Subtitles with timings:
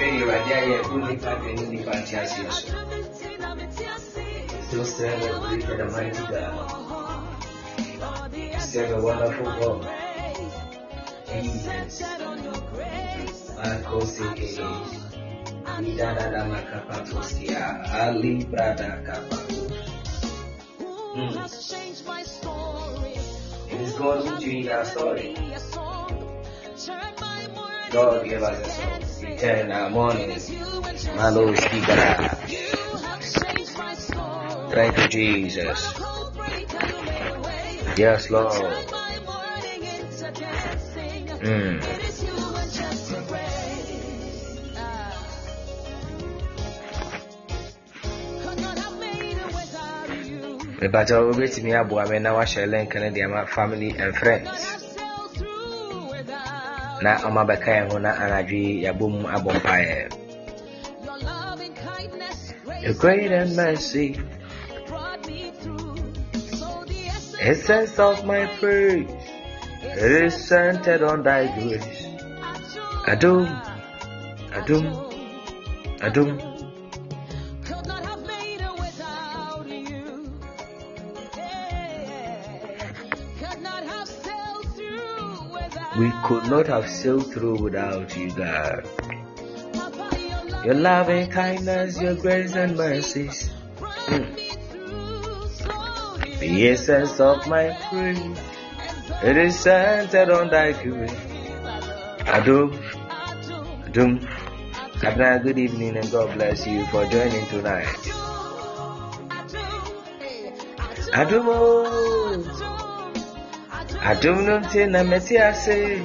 [0.00, 0.24] Nte
[2.16, 2.64] aseɛ so
[4.68, 6.52] Still serve a great and a mighty God.
[8.62, 9.80] Serve a wonderful God.
[11.26, 12.00] Jesus.
[13.56, 14.48] Marco Seke.
[15.66, 17.62] Idada Makapatosia.
[17.92, 19.60] Ali Brada Kapato.
[20.78, 23.16] Who has changed my story?
[23.68, 25.34] It is God who changed our story.
[27.92, 28.99] God gave us a song.
[29.40, 30.32] We turn our morning.
[30.32, 32.46] It's you and just Malo Skigara.
[32.50, 34.74] you have changed my story.
[34.74, 35.94] Thank you, Jesus.
[37.96, 38.52] Yes, Lord.
[38.52, 39.16] My.
[41.40, 41.80] Mm.
[50.80, 54.69] Mepata wobɛtumi aboa me na wahyɛ link no de ama family and friends
[57.02, 60.20] na ɔma bɛka yɛn ho na anadwo yi yɛabɔ mu abɔ mpaeɛ
[62.82, 64.18] your great and mercy,
[67.40, 69.10] essence of my praise,
[69.82, 72.06] it is centered on thy grace.
[73.06, 73.48] Adum,
[74.52, 74.86] Adum,
[76.00, 76.49] Adum.
[86.00, 88.88] We could not have sailed through without you, God.
[90.64, 93.50] Your love loving kindness, your grace and mercies.
[93.76, 94.16] So
[96.38, 98.38] the essence of my praise,
[99.22, 101.12] it is centered on thy grace.
[102.32, 102.72] Adum,
[103.84, 105.04] Adum.
[105.04, 107.84] Abner, good evening and God bless you for joining tonight.
[111.12, 112.69] Adum, oh.
[114.02, 116.00] Adum no nti na meti ase.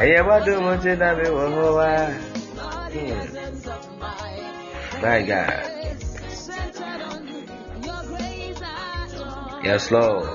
[0.00, 1.90] Ɛyɛ w'adom nti na me wɔ hɔ wa.
[2.94, 3.34] Hmm.
[5.02, 5.74] My God.
[9.64, 10.28] Yes, Lord.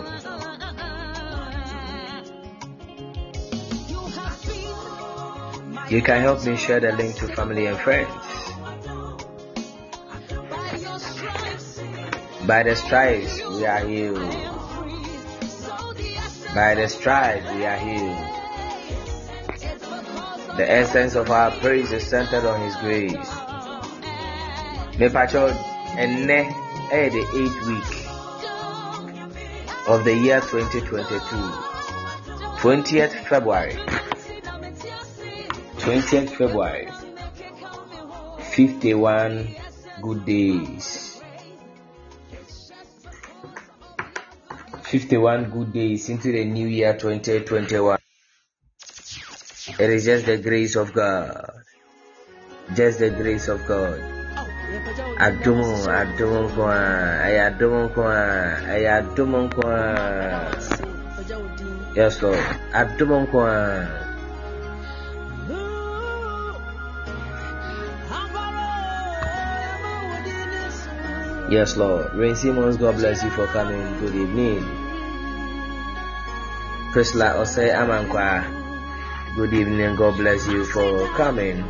[5.90, 8.10] You can help me share the link to family and friends.
[12.46, 14.49] By the stripes we are healed.
[16.60, 18.18] By the stripes we are healed.
[20.58, 23.30] The essence of our praise is centered on His grace.
[25.00, 25.48] Me pacho
[25.98, 26.40] ene
[26.92, 27.92] eh the eighth week
[29.88, 31.18] of the year 2022.
[32.60, 33.78] 20th February.
[35.86, 36.90] 20th February.
[38.52, 39.56] 51
[40.02, 41.09] good days.
[44.90, 48.00] 51 good days into the new year 2021.
[49.78, 51.46] It is just the grace of God.
[52.74, 54.02] Just the grace of God.
[55.20, 56.74] Adumu, adumu kwa,
[57.22, 58.18] ay adumu kwa,
[58.66, 59.78] ay adumu kwa.
[61.96, 62.40] Yes, Lord.
[62.74, 63.86] Adumu kwa.
[71.50, 72.14] Yes, Lord.
[72.16, 73.82] Rain Simmons, God bless you for coming.
[74.00, 74.79] Good evening.
[76.92, 78.42] Priscilla Ose Amankwa,
[79.36, 79.96] good evening.
[79.96, 81.62] God bless you for coming.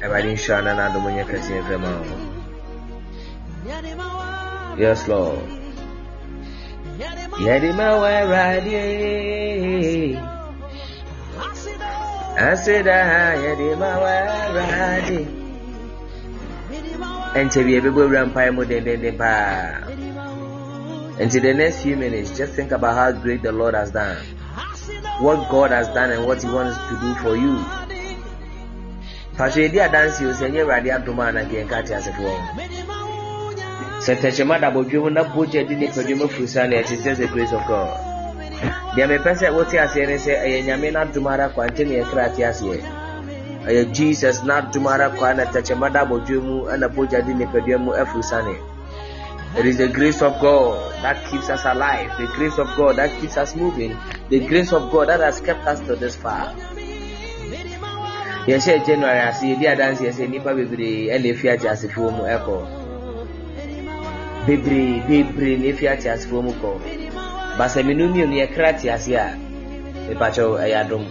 [0.00, 2.00] Everybody Shana na Domunya Kasi Fema.
[4.80, 5.44] Yes, Lord.
[7.44, 10.16] Yadima wa radi.
[12.40, 14.16] Asida yadima wa
[14.56, 15.26] radi.
[17.36, 19.84] Ente bi ebebo wura mpae mu dendenden paa.
[21.20, 24.16] Until the next few minutes, just think about how great the Lord has done.
[25.20, 27.56] What God has done and what He wants to do for you.
[29.36, 32.34] Pastor Edi Adansi o sɛ nyɛ Awurade adom a na nka te asefoɔ.
[34.00, 37.26] Sɛ tɛkyɛma da abɔdwe mu na bogya di nipadwom afiri saa na ɛte sɛ the
[37.28, 38.14] grace of God.
[38.94, 42.34] deɛ mepɛ sɛ wote aseɛ ne sɛ ɛyɛ nyame n'adom ara kwa nkyɛ ne yɛkra
[42.36, 42.78] te aseɛ
[43.66, 47.92] ɛyɛ jesus n'adom ara kwa na tɛkyɛma da abɔdwe mu ɛna bogya de nipadua mu
[47.92, 48.54] afuru sane
[49.56, 53.20] It is the grace of God that keeps us alive, the grace of God that
[53.20, 53.96] keeps us moving,
[54.28, 56.54] the grace of God that has kept us to this far.
[58.46, 62.56] yɛhyɛ january ase yɛdi adanseɛ sɛ nnipa bebree ɛna efi ate asefoɔ mu ɛkɔ
[64.46, 66.70] bebree bebree na efi ate asefoɔ mu kɔ
[67.58, 69.32] basaminu mmienu yɛkra te ase a
[70.08, 71.04] mipakyɛw ɛyɛ adom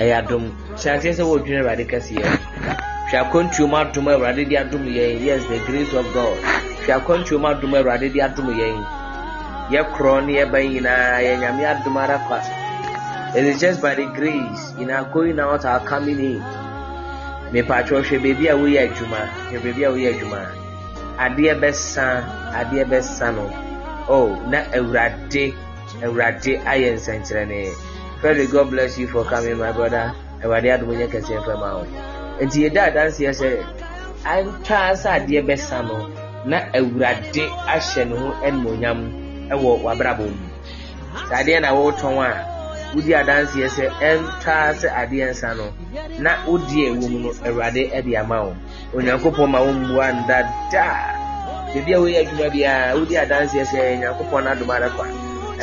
[0.00, 0.44] ɛyɛ adom
[0.80, 2.24] hyɛ aseɛ sɛ wɔdwene awurade kɛseɛ
[3.06, 6.38] hwɛ akɔntuom adom awurade de adom yɛn yes the grace of god.
[6.82, 8.82] Hwɛ akɔntuom adom awurade de adom yɛn
[9.70, 12.40] yɛkorɔ ne yɛba nyinaa yɛ nyame adom ara kwa
[13.36, 16.42] it is just by the grace in our going out our coming in.
[17.52, 20.40] Mepatwɛ hwɛ baabi a woyɛ adwuma hwɛ baabi a woyɛ adwuma
[21.18, 22.24] adeɛ bɛsa
[22.58, 23.46] adeɛ bɛsa no.
[24.08, 25.54] Oh na awurade
[26.02, 27.70] awurade ayɛ nsɛnkyerɛnne
[28.20, 30.12] frederick god bless you for coming my brother.
[30.42, 31.86] Awurade adom nyɛ kɛseɛ mfɛ ma wo
[32.44, 33.48] nti yɛda adanseɛ sɛ
[34.32, 35.96] antwa sɛ adeɛ bɛsa no
[36.50, 37.44] na awurade
[37.74, 38.98] ahyɛ ne ho animonyam
[39.52, 40.46] ɛwɔ w'abrabɔ mu.
[41.28, 42.30] Sɛ adeɛ na wɔretɔn a
[42.94, 45.66] wodi adanseɛ sɛ ɛntwa sɛ adeɛ nsa no
[46.18, 48.52] na wodi ɛwɔ mu no awurade ɛde ama wo.
[48.94, 50.38] Onyankopɔn ma wɔmmua nda
[50.72, 51.16] daa
[51.74, 55.06] baabi a woyɛ adwuma biara wodi adanseɛ sɛ nyankopɔn no adom adakwa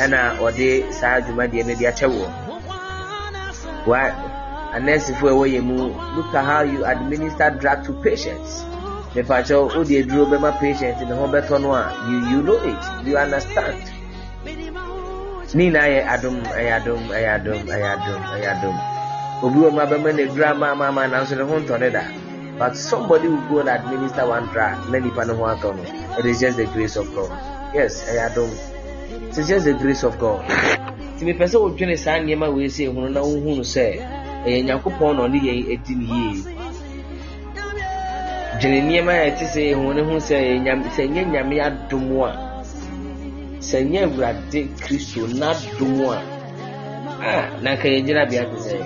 [0.02, 2.26] ɛna ɔde saa adwumadeɛ no de akyɛ wɔ
[3.86, 4.00] wa
[4.74, 5.76] anɛsifoɔ a ɛwɔ yɛn mu
[6.16, 8.64] look at how you administer drug to patients.
[9.14, 13.06] Mepakyɛw wode aduro bɛma patient ne ho bɛtɔ no a you you know it.
[13.06, 13.78] You understand.
[15.54, 18.76] Ne nyinaa yɛ adom ɛyɛ adom ɛyɛ adom ɛyɛ adom ɛyɛ adom
[19.44, 22.02] obi wɔ mu abɛma ne duro ama nanso ne ho ntɔ ne da
[22.58, 24.78] but somebody will go and administer one drug.
[24.90, 27.30] Na nipa ne ho atɔ no it is just the grace of god.
[27.72, 28.50] Yes ɛyɛ adom
[29.30, 30.42] it is just the grace of god.
[31.14, 35.22] Nti mepɛ sɛ wodwene saa nneɛma wei sɛ ehunu na wohunu sɛ ɛyɛ nyankopɔn na
[35.26, 36.42] ɔne yɛn adi ne yie.
[38.60, 40.36] Dwene nneɛma a ɛte sɛ ehunu ne ho sɛ
[40.96, 42.30] sɛ nyɛ nyame adom a
[43.60, 46.16] sɛ nyɛ awurade kristo n'adom a
[47.20, 48.78] ah na nka yɛgyina bea te sɛ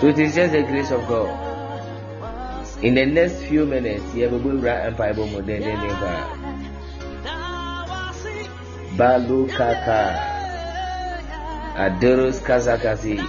[0.00, 1.30] so it is just the grace of god.
[2.82, 6.26] In the next few minutes yɛbɛbɔ wura mpaebɔ mu dendenden paa
[8.98, 9.46] balu
[11.78, 13.20] aderos kazakazi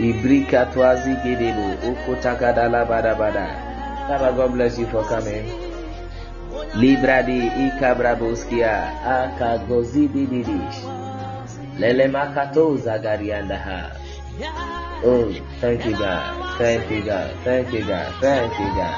[0.00, 3.46] ibrikatwazi gedebo okotakadalabadabada
[4.08, 5.44] baba god bless you for coming.
[6.76, 8.72] Libradi ikabraboskia
[9.16, 10.60] akagozidididi
[11.78, 13.90] lelemakato zagariandaha
[15.04, 15.28] oh
[15.60, 16.22] thank you god.
[16.58, 17.30] Thank you god.
[17.44, 18.08] Thank you god.
[18.20, 18.96] Thank you god.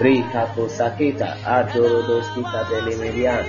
[0.00, 3.44] Rikaposakita adorodoskita delemedian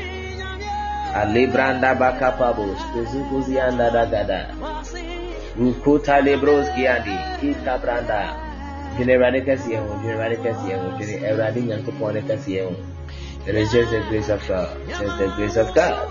[1.16, 4.56] Alibranda bakapabos kuzukuzianda dagada.
[5.60, 7.16] Rukuta lebroski andi
[7.52, 8.36] ikabranda.
[8.96, 12.76] Dwene Awurade kɛseɛ ho, dwene Awurade kɛseɛ ho, dwene Awurade Nyankopɔn ne kɛseɛ ho.
[13.48, 14.70] It is just the grace of God.
[14.88, 16.10] Just the grace of God.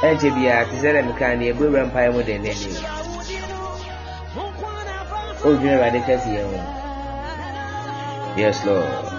[0.00, 2.76] Ɛnkyɛ biara te sɛ dɛ meka ne yɛbɔ wura mpaeɛ mu dendenden.
[5.44, 6.58] Ɔdwene Awurade oh, kɛseɛ ho.
[8.36, 9.13] Yes, Lord.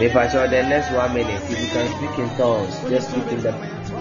[0.00, 3.26] If I saw the next one minute, if you can speak in tongues, just speak
[3.32, 3.52] in the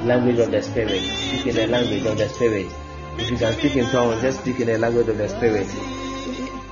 [0.05, 1.01] language of the Spirit.
[1.01, 2.71] Speak in the language of the Spirit.
[3.17, 5.67] If you can speak in tongues, just speak in the language of the Spirit.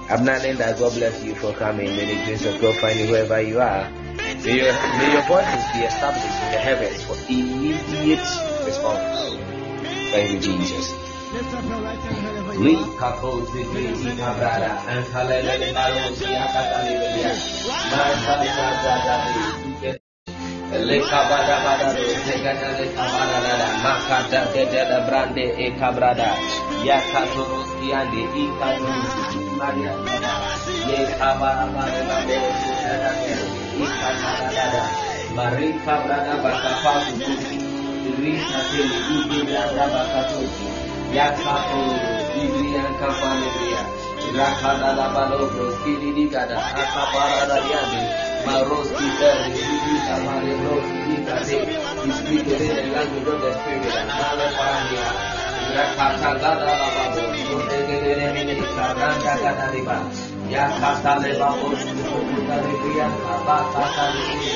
[0.09, 1.87] Abner Linda, God bless you for coming.
[1.87, 3.91] May the grace of God find you wherever you are.
[4.45, 8.23] May your, may your voices be established in the heavens for immediate
[8.63, 9.35] response.
[10.11, 10.93] Thank you, Jesus.
[12.57, 17.31] Li kapos de grisi cabrada, and halele maros yakatalelia,
[17.93, 18.33] makata
[20.89, 26.29] Le kabada bada do, segana le kabada da, makata de de de brande e cabrada,
[26.87, 29.93] yakatoros kiande, i katoros Maria,
[30.89, 32.39] ye kabara bada da bo,
[33.77, 34.83] i kabada da,
[35.37, 37.15] marika brada bakapasu
[38.21, 38.97] risa tele,
[39.37, 40.76] i brada bakatosi,
[41.15, 41.79] Yakato
[42.35, 43.81] Ibria Kapanibria
[44.35, 48.01] Rakada Labalo Broskiri para Akapara Dariade
[48.45, 51.57] Maros Kita Ribi Kamari Ros Kita De
[52.11, 55.07] Ispri Kede Elang Gudo Despiri Rakada Parandia
[55.79, 59.97] Rakata Gada Lababo Kote Kede Remini Karanta Kata Riba
[60.51, 64.51] Yakata Leba Bos Kukuta Ribria Kaba Kata Ribi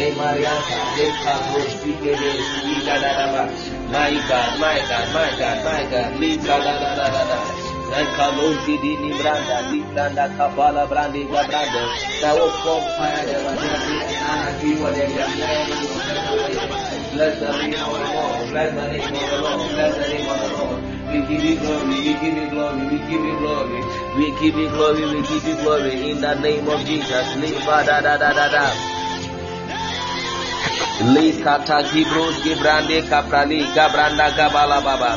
[0.00, 2.32] Demarianta Dekta Broskiri
[2.64, 7.22] Nikada Lababo My God, my God, my God, my God, Lika da da da da
[7.30, 7.38] da.
[8.16, 11.82] Kalusi di ni branda, di branda kapala brandi ga branda.
[12.22, 13.96] Tawo kom fire de la brandi,
[14.30, 15.26] ana ki wa de ga
[17.12, 20.90] Bless the name of the the name of the the name of.
[21.10, 21.86] We give you glory.
[21.90, 22.86] We give you glory.
[22.86, 23.82] We give you glory.
[24.16, 25.02] We give you glory.
[25.10, 26.10] We give you glory.
[26.12, 27.26] In the name of Jesus.
[27.42, 28.99] Live da da da da.
[31.00, 35.16] Li kata jibros gibrande kaprali gabranda gabala baba.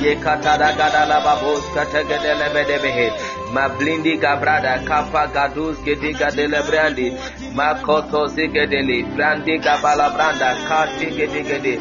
[0.00, 3.08] Ye kata da gada la babos kata gadele bedebehe.
[3.54, 7.10] Mablindi gabrada kapa gadus gedi gadele brandi.
[7.56, 11.74] Makoto zigedeli brandi gabala branda kati gedi gedi.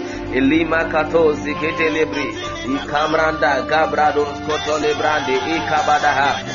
[0.50, 2.52] Lima kato zigedeli brandi.
[2.65, 6.53] Ikamranda Kotole Ikabadaha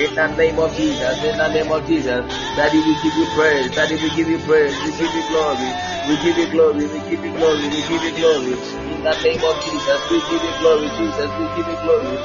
[0.00, 2.24] in the name of Jesus, in the name of Jesus,
[2.56, 5.68] Daddy, we give you praise, Daddy, we give you praise, we give you glory,
[6.08, 8.56] we give you glory, we give you glory, we give you glory.
[8.96, 12.16] In the name of Jesus, we give you glory, Jesus, we give you glory.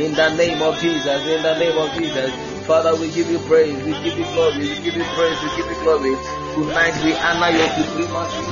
[0.00, 3.74] In the name of Jesus, in the name of Jesus, Father, we give you praise,
[3.82, 6.14] we give you glory, we give you praise, we give you glory.
[6.54, 8.46] Tonight we honor your supremacy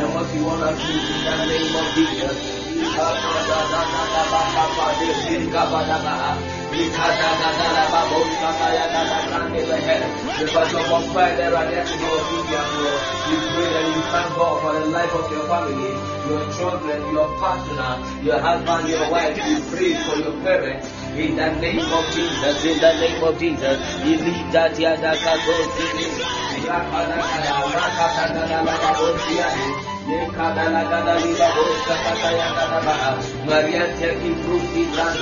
[0.00, 2.32] and what you want us to do in the name of Jesus.
[10.40, 12.72] Because of one Father, I let you know who you are.
[13.28, 15.92] We pray that you thank God for the life of your family,
[16.24, 19.36] your children, your partner, your husband, your wife.
[19.36, 21.05] We pray for your parents.
[21.16, 24.68] In the name of Jesus, in the name of Jesus, Ilida
[33.46, 35.16] Maria, take it through the land,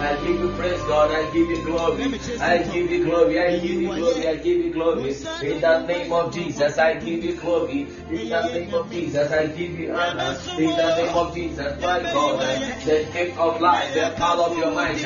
[0.00, 1.10] I give you praise, God.
[1.10, 2.04] I give you glory.
[2.40, 3.40] I give you glory.
[3.40, 4.28] I give you glory.
[4.28, 5.10] I give you glory.
[5.42, 7.86] In the name of Jesus, I give you glory.
[8.10, 10.38] In the name of Jesus, I give you honor.
[10.58, 12.40] In the name of Jesus, my God,
[12.84, 14.94] the King of life, the power of your might.
[14.94, 15.00] We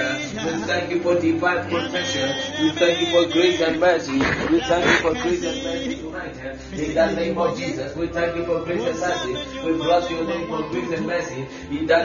[0.67, 2.31] thank you for divine protection.
[2.61, 4.19] We thank you for grace and mercy.
[4.19, 5.98] We thank you for grace and mercy.
[6.39, 9.33] In the name of Jesus, we thank you for grace and mercy.
[9.67, 11.41] We bless your name for grace and mercy.
[11.71, 11.99] In the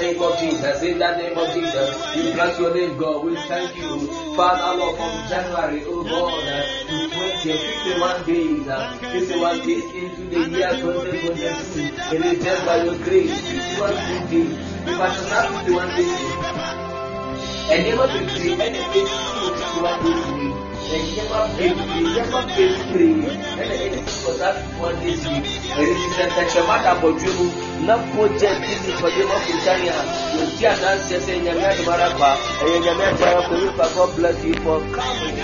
[0.00, 3.22] name of Jesus, in the name of Jesus, we bless your name, God.
[3.22, 8.98] We thank you, Father, Lord, from January, oh God, uh, to 20, 51 days, uh,
[9.12, 12.16] 51 days into the year 2022.
[12.16, 13.40] It is just by your grace,
[13.76, 13.92] 51
[14.30, 14.56] days.
[14.86, 16.20] We must not 51 days.
[17.68, 20.55] And never be free, and it is 51 days
[20.94, 23.26] nneɛma bebree nneɛma bebree
[23.60, 25.32] ɛna ɛde kɔ saa fifoɔ ne si
[25.78, 27.46] ɛde sisɛ ntɛkyɛma da abɔdwe mu
[27.86, 30.00] na mogya di nipadema kurutane a
[30.36, 32.30] yɛdi adanseɛ sɛ nyame ademara kwa
[32.62, 33.70] ɛyɛ nyame ademara kwa you.
[33.76, 35.36] for God bless you for coming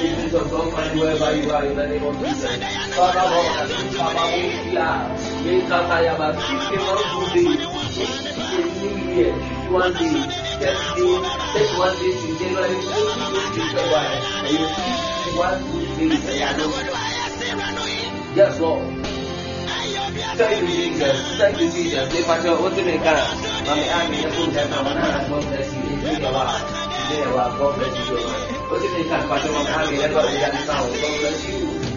[0.00, 2.54] Jesus don't find wherever you are in the name of Jesus
[2.96, 4.88] Father Lord I think Papa Mukia
[5.44, 7.52] make us I am a fifty one good day
[8.82, 9.34] new year
[9.70, 10.12] one day
[10.60, 11.14] ten day
[11.54, 13.08] take one day to January two
[13.54, 16.70] to February and you see one good day I know
[18.34, 19.04] yes Lord
[20.34, 21.38] Thank you, Jesus.
[21.38, 22.12] Thank you, Jesus.
[22.14, 23.22] If I tell what to make up,
[23.70, 25.78] I'm asking the food that I'm not going to see.
[25.78, 26.58] It's a lot.
[27.10, 27.58] It's a lot.
[27.58, 28.18] God bless you.
[28.66, 29.54] What to make up, Pastor?
[29.54, 30.10] I'm having that.
[30.10, 31.94] God bless you.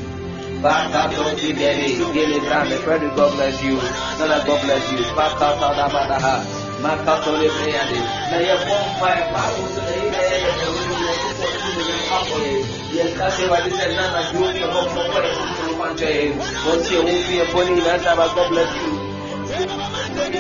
[0.62, 3.75] Baka tosi deli, gele brande, Frederick, God bless you.
[3.77, 5.01] Nana, God bless you.
[5.15, 6.36] Baka tada badaha,
[6.77, 8.01] maka tolebnya ada.
[8.29, 10.93] Nah yang pompai baru sudah ini yang terlalu
[11.38, 12.55] kuat sudah apa ya?
[12.93, 16.25] Yang tak sewadi sana maju ke pompai itu pancai.
[16.38, 18.91] Kunci upi yang poni nanti bagus belas tu.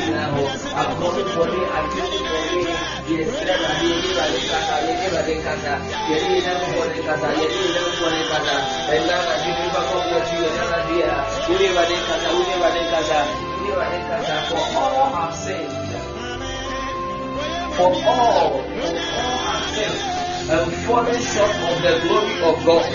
[0.07, 0.43] Aku
[0.77, 2.61] aku poni aku poni
[3.07, 5.73] dia sudah lagi ini balik kata ini balik kata.
[6.11, 8.55] Jadi ini poni kata jadi ini poni kata.
[8.93, 11.13] Enak lagi ni bagus belas tu enak dia.
[11.49, 13.19] Ini balik kata ini balik kata
[13.57, 14.35] ini balik kata.
[14.51, 15.86] For all have sinned.
[17.77, 20.01] For all for all have sinned
[20.49, 22.85] and fallen short of the glory of God.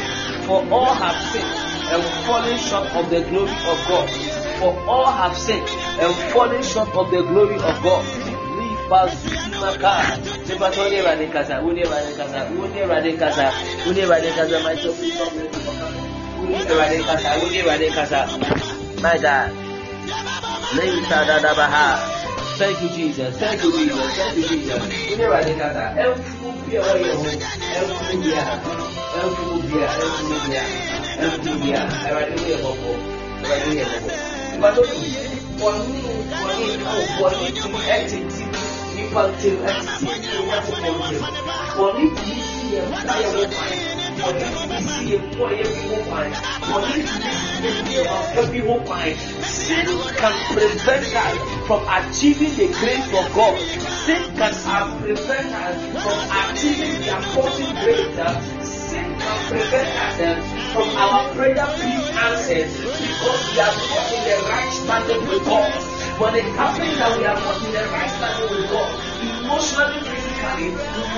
[0.47, 1.55] For all have sinned
[1.93, 4.11] and fallen short of the glory of God.
[4.59, 5.69] For all have sinned
[6.03, 8.05] and fallen short of the glory of God.
[8.93, 13.53] Maka, Sebatone Radekasa, Une Radekasa, Une Radekasa,
[13.87, 14.77] Une Radekasa, my
[16.45, 18.21] Une Radekasa, Une Radekasa,
[19.01, 19.51] my God.
[20.77, 22.22] Leita Dadabaha.
[22.59, 23.37] Thank you, Jesus.
[23.39, 24.17] Thank you, Jesus.
[24.17, 24.83] Thank you, Jesus.
[25.13, 25.85] Une Radekasa,
[26.73, 26.83] bi a.
[26.83, 27.25] Ɔyɛ ho
[27.79, 28.43] ɛfunu bia
[29.21, 30.63] ɛfunu bia ɛfunu bia
[31.23, 32.91] ɛfunu bia ɛwɛde wo yɛ bɔbɔ
[33.43, 34.13] ɛwɛde wo yɛ bɔbɔ
[34.55, 34.99] ìbàdàn mi
[35.61, 36.01] wɔni
[36.43, 38.45] wɔni awo wɔni tu ɛtiti
[38.95, 40.97] nipa ntɛm ɛtiti nipa ntɛm
[44.13, 46.53] ntɛm wɔni kìí si yɛ ayɛ wɔ fain
[49.45, 53.59] Sin can prevent us from achieving the grace of God.
[54.05, 54.55] Sin can
[55.01, 58.67] prevent us from achieving the apostolic grace.
[58.67, 59.91] Sin can prevent
[60.29, 65.45] us from our prayer being answered because we are not in the right standing with
[65.45, 65.73] God.
[66.21, 68.91] When it happens that we are not in the right standing with God,
[69.53, 70.71] emotionally, physically,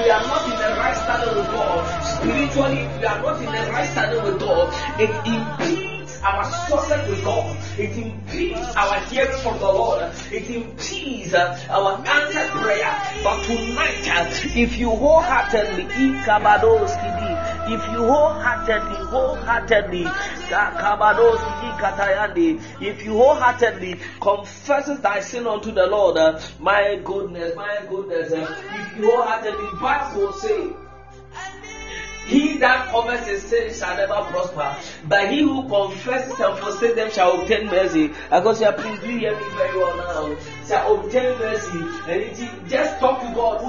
[0.03, 3.73] we are not in the right standing with God, spiritually, we are not in the
[3.73, 7.57] right standing with God, it impedes our success with God.
[7.79, 10.11] It impedes our hearing from the Lord.
[10.33, 13.21] It impedes our answered prayer.
[13.23, 15.85] But tonight, if you wholeheartedly,
[17.67, 20.07] if you wholeheartedly, wholeheartedly,
[22.81, 29.11] if you wholeheartedly confesses thy sin unto the Lord, my goodness, my goodness, if you
[29.11, 30.71] wholeheartedly, Bible say,
[32.27, 37.11] he that covers his sin shall never prosper, but he who confesses and forsakes them
[37.11, 38.13] shall obtain mercy.
[38.31, 40.37] I go say, please do hear me very well now.
[40.67, 41.79] Shall obtain mercy.
[42.09, 43.61] And it, just talk to God.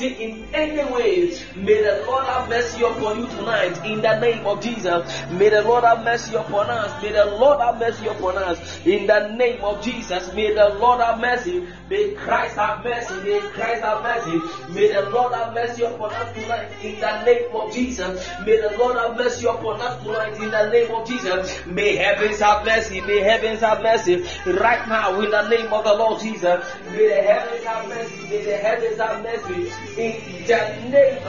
[0.00, 1.38] In any way.
[1.56, 5.30] May the Lord have mercy upon you tonight in the name of Jesus.
[5.30, 7.02] May the Lord have mercy upon us.
[7.02, 10.32] May the Lord have mercy upon us in the name of Jesus.
[10.32, 11.66] May the Lord have mercy.
[11.90, 13.14] May Christ have mercy.
[13.22, 14.40] May Christ have mercy.
[14.72, 18.26] May the Lord have mercy upon us tonight in the name of Jesus.
[18.46, 21.66] May the Lord have mercy upon us tonight in the name of Jesus.
[21.66, 23.00] May heavens have mercy.
[23.02, 26.64] May heavens have mercy right now in the name of the Lord Jesus.
[26.92, 28.28] May the heavens have mercy.
[28.28, 31.22] May the heavens have mercy in the name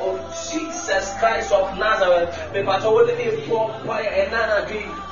[0.00, 2.52] of Jesus Christ of Nazareth.
[2.52, 3.40] May Pastor William
[3.86, 5.07] fire and Nana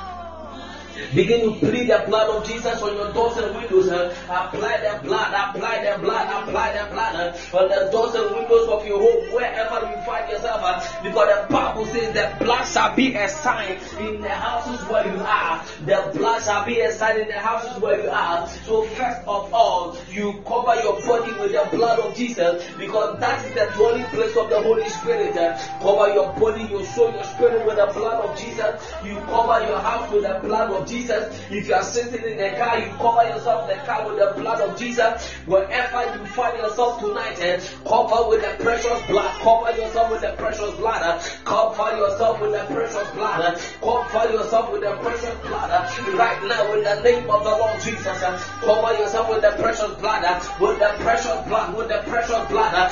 [1.13, 3.87] Begin to plead the blood of Jesus on your doors and windows.
[3.87, 8.85] Apply the blood, apply the blood, apply the blood on the doors and windows of
[8.85, 10.57] your home, wherever you find yourself.
[11.03, 15.19] Because the Bible says the blood shall be a sign in the houses where you
[15.19, 15.63] are.
[15.85, 18.47] The blood shall be a sign in the houses where you are.
[18.65, 23.45] So first of all, you cover your body with the blood of Jesus because that
[23.45, 25.35] is the dwelling place of the Holy Spirit.
[25.81, 28.81] Cover your body, your soul, your spirit with the blood of Jesus.
[29.03, 31.39] You cover your house with the blood of Jesus.
[31.49, 34.33] If you are sitting in the car, you cover yourself in the car with the
[34.39, 35.31] blood of Jesus.
[35.45, 39.31] Wherever you find yourself tonight, eh, cover with the precious blood.
[39.41, 41.01] Cover yourself with the precious blood.
[41.03, 41.19] Eh.
[41.45, 43.41] Cover yourself with the precious blood.
[43.41, 43.59] Eh.
[43.81, 45.69] Cover yourself with the precious blood.
[45.71, 46.15] Eh.
[46.17, 49.93] Right now, in the name of the Lord Jesus, eh, cover yourself with the precious
[49.95, 50.23] blood.
[50.23, 50.39] Eh.
[50.59, 51.77] With the precious blood.
[51.77, 52.73] With the precious blood.
[52.73, 52.87] Eh.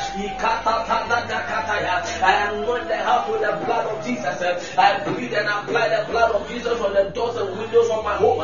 [2.25, 4.41] I anoint the house with the blood of Jesus.
[4.41, 4.59] Eh.
[4.77, 8.15] I bleed and apply the blood of Jesus on the doors and windows of my
[8.15, 8.39] home.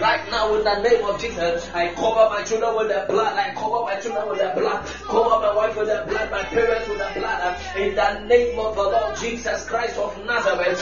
[0.00, 3.36] Right now, in the name of Jesus, I cover my children with the blood.
[3.36, 4.84] I cover my children with the blood.
[5.06, 6.30] Cover my wife with the blood.
[6.30, 7.60] My parents with the blood.
[7.76, 10.80] In the name of the Lord Jesus Christ of Nazareth.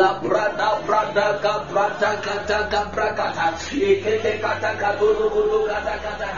[0.00, 3.54] La brada brada ka brada ka.
[3.70, 6.28] Ekete kata kaburu kudu kata kata.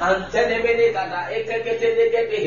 [0.00, 2.40] Antene mene kata ekete degebe.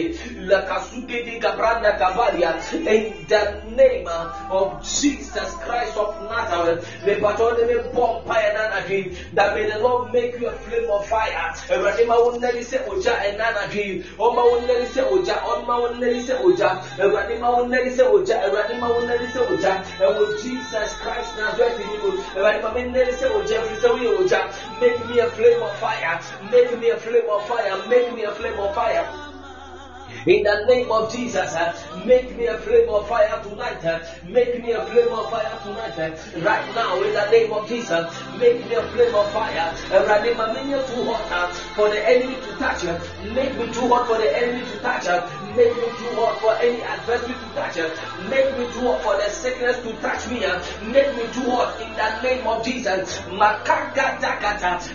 [0.45, 2.53] La kasuke di kabranda kabalia.
[2.85, 4.07] In the name
[4.49, 6.85] of Jesus Christ of Nazareth.
[7.05, 8.85] The patron me bomb fire nana
[9.33, 11.53] That may the Lord make you a flame of fire.
[11.69, 14.03] Radima wundari se oja enana dream.
[14.19, 15.41] Oma wundari se oja.
[15.45, 16.81] Oma wundari se oja.
[16.97, 18.37] Radima wundari se oja.
[18.53, 19.73] Radima wundari se oja.
[20.01, 22.11] And with Jesus Christ Nazareth in you.
[22.35, 23.61] Radima wundari se oja.
[23.65, 24.45] Frisawi oja.
[24.79, 26.19] Make me a flame of fire.
[26.51, 27.87] Make me a flame of fire.
[27.87, 29.05] Make me a flame of fire.
[30.25, 31.73] In the name of Jesus, uh,
[32.05, 33.83] make me a flame of fire tonight.
[33.85, 35.99] Uh, make me a flame of fire tonight.
[35.99, 38.05] Uh, right now, in the name of Jesus,
[38.39, 39.73] make me a flame of fire.
[39.91, 42.83] Make me too hot for the enemy to touch.
[43.35, 45.05] Make me too hot for the enemy to touch.
[45.55, 47.77] Make me too hot for any adversary to touch.
[47.77, 47.89] Uh,
[48.29, 50.39] make me too hot for the sickness to touch me.
[50.91, 53.21] Make me too hot in the name of Jesus.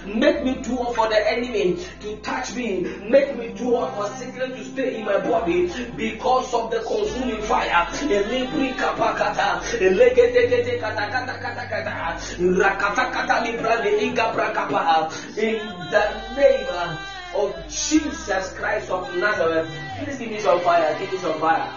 [0.05, 2.83] Make me too hot for the enemy to touch me.
[3.09, 7.41] Make me too hot for sickness to stay in my body because of the consuming
[7.43, 7.89] fire.
[8.03, 8.09] In
[15.91, 16.05] the
[16.37, 17.20] name of
[17.69, 19.71] Jesus Christ of Nazareth,
[20.03, 20.99] please give me some fire.
[20.99, 21.71] Give me some fire.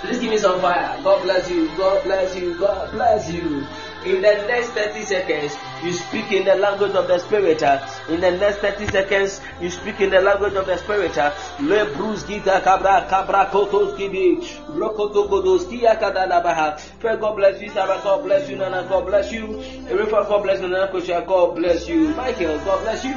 [0.00, 1.02] Please give me some fire.
[1.02, 1.68] God bless you.
[1.76, 2.58] God bless you.
[2.58, 3.66] God bless you.
[4.04, 7.62] In the next 30 seconds, you speak in the language of the Spirit.
[8.10, 11.16] In the next 30 seconds, you speak in the language of the Spirit.
[11.16, 14.44] Le brus gita cabra cabra kotos gibi
[14.76, 16.78] rokoto godos kia kadalabaha.
[17.00, 17.98] Pray God bless you, Sarah.
[18.04, 18.86] God bless you, Nana.
[18.86, 19.58] God bless you.
[19.88, 20.92] Everyone, God bless you, Nana.
[20.92, 22.08] God bless you.
[22.08, 23.14] Michael, God bless you.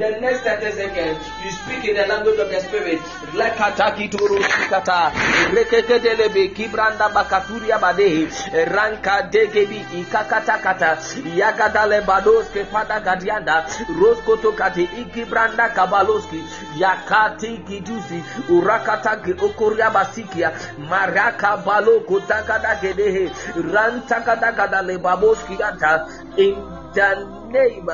[0.00, 2.98] The next 30 seconds, you speak in the language of the spirit.
[3.34, 5.12] Lekataki turu sikata.
[5.54, 8.26] Rekekedelebe kibranda bakaturia badehi.
[8.66, 10.98] Ranka degebi ikakata kata.
[11.36, 13.66] Yagadale badoske pada gadianda.
[14.00, 16.42] Roskoto kati ikibranda kabaloski.
[16.78, 18.24] Yakati kidusi.
[18.48, 20.52] Urakata ki okoria basikia.
[20.88, 23.30] Maraka balo kutakada gedehe.
[23.54, 26.06] Rantakada gadale baboski anta.
[26.36, 27.88] In the name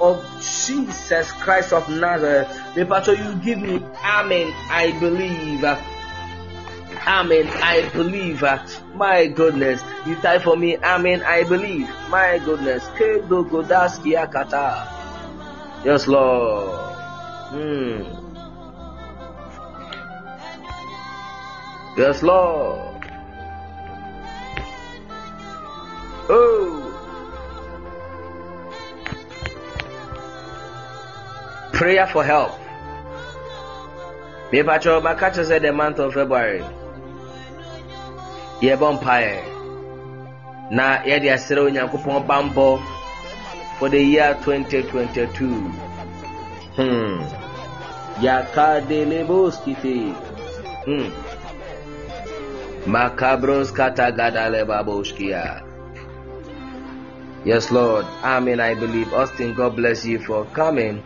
[0.00, 2.48] of Jesus Christ of Nazareth.
[2.74, 4.52] The pastor, you give me Amen.
[4.70, 5.64] I believe.
[7.06, 7.48] Amen.
[7.62, 8.42] I believe.
[8.94, 9.82] My goodness.
[10.06, 10.76] You type for me.
[10.78, 11.22] Amen.
[11.22, 11.88] I believe.
[12.10, 12.86] My goodness.
[15.84, 16.94] Yes, Lord.
[17.50, 18.02] Hmm.
[21.96, 23.06] Yes, Lord.
[26.28, 26.83] Oh.
[31.74, 32.52] Prayer for help
[34.52, 36.62] mepakyɛ maka kyerɛ sɛ the month of february
[38.64, 39.36] yɛbɔ mpaeɛ
[40.76, 42.68] na yɛde asrɛ onyankopɔn bambɔ
[43.78, 45.48] for the year 2022
[46.78, 47.18] hmm.
[48.24, 49.98] yakadeleboskite
[50.86, 51.08] hmm.
[52.86, 55.64] makabros katagadalebaboskia
[57.44, 58.06] Yes, Lord.
[58.24, 58.58] Amen.
[58.58, 59.12] I believe.
[59.12, 61.04] Austin, God bless you for coming.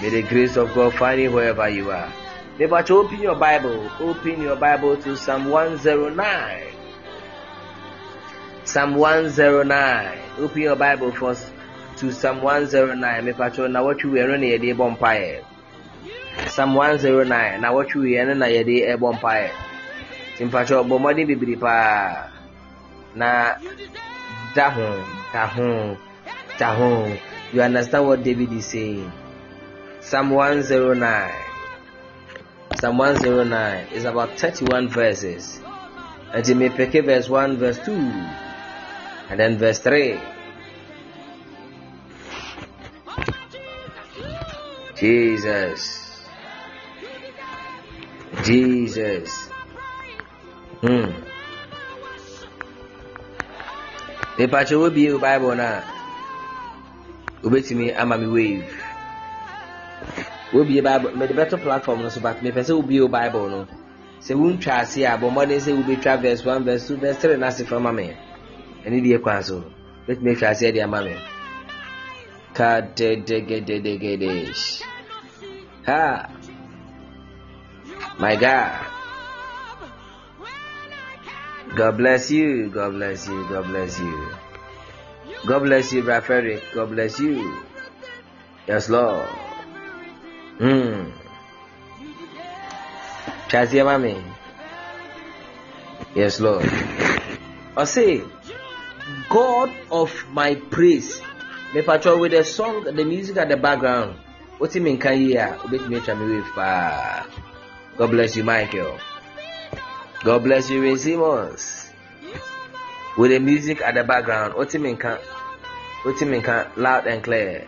[0.00, 2.10] May the grace of God find you wherever you are.
[2.58, 3.90] Maybe to open your Bible.
[4.00, 6.72] Open your Bible to Psalm 109.
[8.64, 10.18] Psalm 109.
[10.38, 11.52] Open your Bible first
[11.98, 13.24] to Psalm 109.
[13.24, 15.44] Maybe to na what you were a day bonfire.
[16.48, 17.60] Psalm 109.
[17.60, 19.52] Na what you were running a day a bonfire.
[20.38, 22.32] Simpacho bomadi bibiri pa
[23.14, 23.56] na
[24.56, 25.98] dahon dahon
[26.56, 27.18] dahon.
[27.52, 29.19] You understand what David is saying?
[30.10, 31.32] Psalm 109.
[32.80, 35.60] Psalm 109 is about 31 verses.
[36.34, 40.18] And you may pick verse 1, verse 2, and then verse 3.
[44.96, 46.26] Jesus.
[48.42, 49.30] Jesus.
[50.80, 51.14] Hmm.
[54.36, 55.84] Mepacho will be your Bible now.
[57.44, 58.89] Ubetimi ama mi wave.
[60.52, 63.66] wobie bible mede bɛto platform no so but mepɛ sɛ wobie wo bible no
[64.20, 67.64] sɛ wontwa ase a bɔmmɔden sɛ wobɛtwa verse 1 verse 2 verse 3 no ase
[67.66, 68.16] fa ma me
[68.84, 69.64] ɛne deɛ kwan so
[70.06, 71.16] bɛtumi atwa aseɛ de ama me
[72.54, 74.82] kadedegedegedesh
[75.86, 76.28] ha.
[78.20, 78.86] My god.
[81.74, 84.28] God bless you god bless you god bless you.
[85.46, 86.62] God bless you brother frederick.
[86.74, 87.62] God bless you.
[88.68, 89.26] Yes lord.
[90.60, 91.08] Hmm.
[93.48, 94.20] Chazi mami.
[96.14, 96.68] Yes, Lord.
[97.76, 98.20] I say,
[99.30, 101.22] God of my praise.
[101.74, 104.16] Me patrol with the song, the music at the background.
[104.58, 105.56] What you mean can you hear?
[107.96, 109.00] God bless you, Michael.
[110.24, 111.88] God bless you, Ray Simmons.
[113.16, 114.52] With the music at the background.
[114.52, 115.16] What you mean can?
[116.02, 116.68] What you mean can?
[116.76, 117.66] Loud and clear.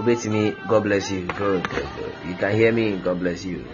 [0.00, 0.56] Me.
[0.68, 1.26] God bless you.
[1.26, 2.14] Good, good, good.
[2.26, 2.96] You can hear me.
[2.96, 3.64] God bless you.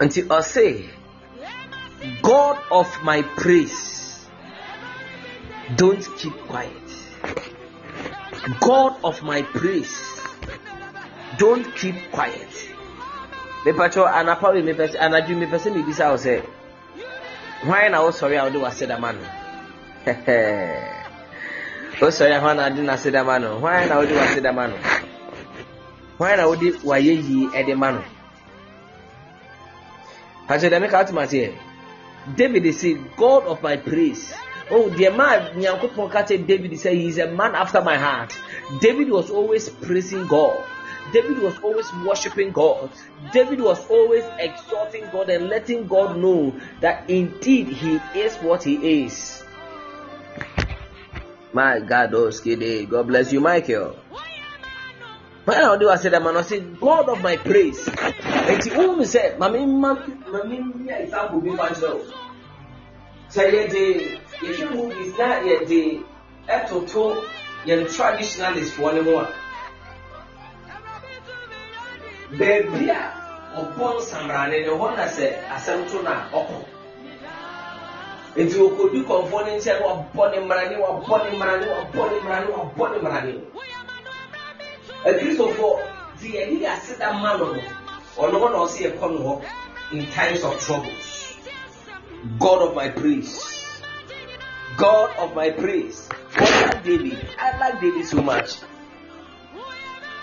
[0.00, 0.84] Until I say,
[2.22, 4.26] God of my praise,
[5.76, 6.72] don't keep quiet.
[8.60, 10.20] God of my praise,
[11.38, 12.70] don't keep quiet.
[13.64, 16.42] mepatwɛ anapa wei mepɛ anadwo mepɛ sɛ mebisa wo sɛ
[17.64, 19.24] hwan na wosɔre a wode wasɛ dama no
[22.00, 23.58] wosɔre a hwan na wode n'ase dama no?
[23.58, 24.76] Hwan na wode wase dama no?
[26.18, 28.02] Hwan na wode wayɛ yie ɛde ma no?
[30.48, 31.52] Pakyɛ dɛme ka wotoma teɛ
[32.36, 34.34] david say god of my praise.
[34.70, 38.34] Oh deɛ ma nyankopɔn ka kyɛ david sɛ he is a man after my heart.
[38.80, 40.64] David was always praising god.
[41.12, 42.90] David was always worshiping God.
[43.32, 49.04] David was always exalting God and letting God know that indeed he is what he
[49.04, 49.43] is.
[51.54, 52.86] My God, those kidding.
[52.86, 53.96] God bless you, Michael.
[55.44, 57.86] When I do I say that man, I say God of my praise.
[57.88, 62.02] And he only said, Mami, mami, example be myself.
[63.34, 63.82] sɛ yɛde
[64.42, 66.04] yɛhwɛ movies na yɛde
[66.48, 67.24] ɛtoto
[67.66, 69.26] yɛn traditionalist foɔ no mu a
[72.38, 73.00] beebi a
[73.58, 76.58] ɔbɔ nsamrane no hɔ na sɛ asɛm to na ɔkɔ
[78.36, 82.50] nti okodi kɔnfoɔ ne nkyɛn na wabɔ ne mmarane wabɔ ne mmarane wabɔ ne mmarane
[82.56, 83.32] wabɔ ne mmarane
[85.06, 85.72] akristofoɔ
[86.18, 87.62] ti yɛde yɛ aseda ma no no
[88.18, 89.42] ɔno hɔ na ɔsi yɛ kɔ no
[89.92, 91.36] in times of troubles
[92.38, 93.54] god of my praise.
[94.76, 96.08] God of my praise.
[96.34, 97.18] I like david.
[97.38, 98.56] I like david so much.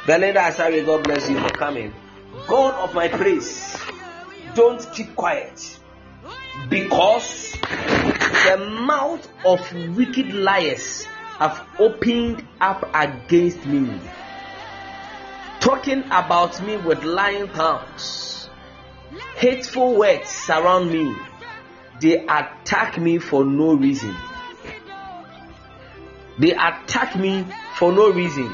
[0.06, 1.93] Belinda asare god bless you for coming.
[2.47, 3.78] God of my praise.
[4.56, 5.80] Don't keep quiet
[6.70, 9.60] because the mouth of
[9.96, 11.06] wicked liars
[11.38, 14.00] have opened up against me,
[15.60, 18.50] talking about me with lying tongues.
[19.36, 21.16] Hateful words surround me.
[22.00, 24.16] They attack me for no reason.
[26.40, 28.54] They attack me for no reason.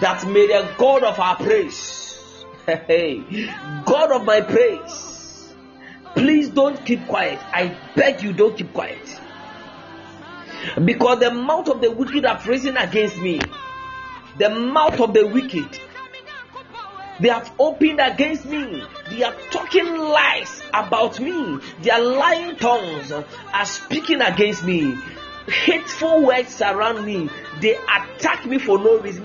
[0.00, 1.97] That may the God of our praise
[2.68, 3.22] Hey,
[3.86, 5.54] God of my praise,
[6.14, 7.38] please don't keep quiet.
[7.50, 8.98] I beg you, don't keep quiet.
[10.84, 13.40] Because the mouth of the wicked have risen against me.
[14.36, 15.80] The mouth of the wicked,
[17.20, 18.82] they have opened against me.
[19.08, 21.60] They are talking lies about me.
[21.80, 24.94] Their lying tongues are speaking against me
[25.48, 27.28] hateful words surround me
[27.60, 29.24] they attack me for no reason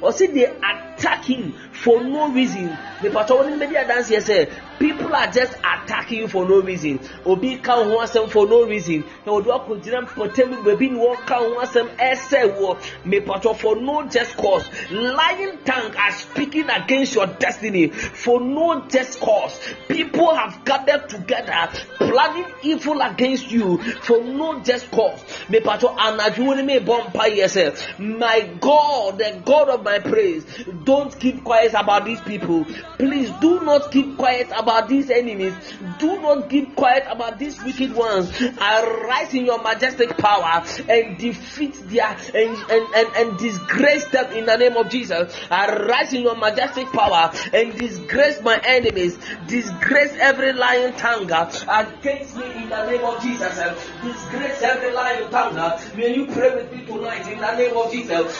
[0.00, 5.14] or say they attack him for no reason nipa tɔ wɔn mbɛdi adansi say people
[5.14, 6.98] are just attacking you for no reason.
[7.24, 9.04] Obi ka ho asɛm for no reason.
[9.24, 14.02] Na ɔdo akɔgyina mpɔtam baabi ni wɔn ka ho asɛm ɛsɛ wɔ nipa for no
[14.08, 14.68] just cause.
[14.90, 17.88] Lying tongue are speaking against your destiny.
[17.88, 19.60] For no just cause.
[19.88, 25.20] People have gathered together planning evil against you for no just cause.
[25.48, 30.44] Mepatɔ anadwo ne mebɔ mpa yɛ sɛ my god the god of my praise
[30.84, 32.64] don't keep quiet about these people
[32.98, 35.54] please do not keep quiet about these enemies.
[35.98, 38.30] Do not keep quiet about these wicked ones.
[38.40, 44.46] Arise in your majestic power and defeat their and, and, and, and disgrace them in
[44.46, 45.34] the name of jesus.
[45.50, 49.18] Arise in your majestic power and disgrace my enemies.
[49.46, 53.58] Disgrace every lying tongue against me in the name of jesus.
[54.02, 55.80] Disgrace every lying tongue.
[55.96, 58.32] May you pray with me tonight in the name of Jesus.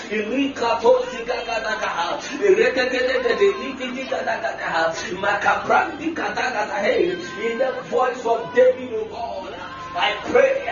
[7.43, 9.52] In the voice of David, O God.
[9.95, 10.63] I pray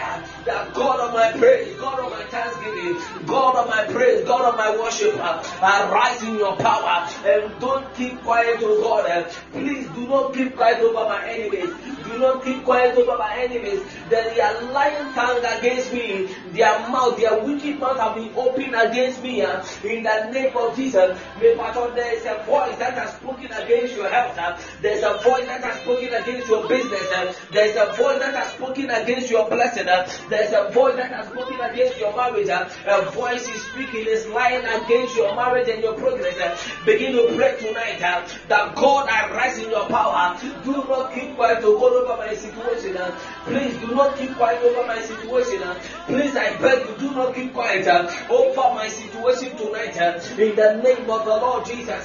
[0.47, 4.57] that God of my praise, God of my thanksgiving, God of my praise, God of
[4.57, 9.31] my worship, arise in your power and don't keep quiet, oh God.
[9.53, 11.71] Please do not keep quiet over my enemies.
[12.05, 13.81] Do not keep quiet over my enemies.
[14.09, 16.35] That they are lying tongue against me.
[16.53, 19.43] Their mouth, their wicked mouth have been opened against me.
[19.43, 23.95] Uh, in the name of Jesus, may there is a voice that has spoken against
[23.97, 24.37] your health.
[24.39, 27.07] Uh, There's a voice that has spoken against your business.
[27.13, 29.89] Uh, There's a voice that has spoken against against your blessing.
[29.89, 32.49] Uh, there's a voice that has spoken against your marriage.
[32.49, 36.39] Uh, a voice is speaking, is lying against your marriage and your progress.
[36.39, 40.39] Uh, begin to pray tonight that God arise in your power.
[40.65, 42.97] Do not keep quiet to go over my situation.
[43.45, 45.63] Please do not keep quiet over my situation.
[46.07, 47.87] Please, I beg you, do not keep quiet
[48.31, 49.97] over my situation tonight.
[50.39, 52.05] In the name of the Lord Jesus,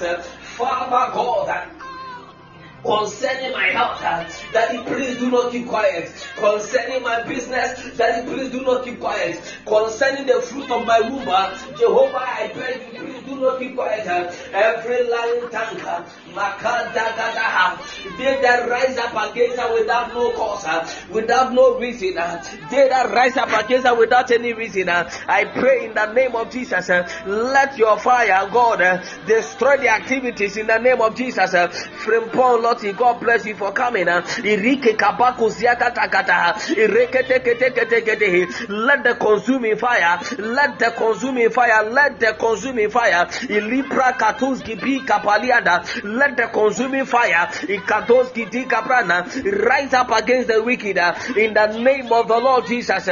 [0.58, 1.75] Father God.
[2.86, 4.00] Uh, concerning my health,
[4.54, 6.12] Daddy, please do not keep quiet.
[6.36, 9.42] Concerning my business, Daddy, please do not keep quiet.
[9.66, 11.26] Concerning the fruit of my womb,
[11.78, 14.06] Jehovah, I beg you, please do not keep quiet.
[14.54, 16.06] Every lying tongue,
[18.18, 20.66] they that rise up against her without no cause,
[21.10, 22.16] without no reason,
[22.70, 26.52] they that rise up against her without any reason, I pray in the name of
[26.52, 26.90] Jesus,
[27.26, 28.80] let your fire, God,
[29.26, 31.52] destroy the activities in the name of Jesus.
[31.52, 34.06] From Paul, Lord, God bless you for coming.
[34.06, 34.34] Let
[39.04, 40.20] the consuming fire.
[40.38, 41.90] Let the consuming fire.
[41.90, 43.26] Let the consuming fire.
[45.06, 45.86] Kapaliada.
[46.26, 47.46] Let the consuming fire.
[47.70, 49.30] Ikatoski di kaprana.
[49.46, 50.98] Rise up against the wicked.
[51.38, 53.08] In the name of the Lord Jesus.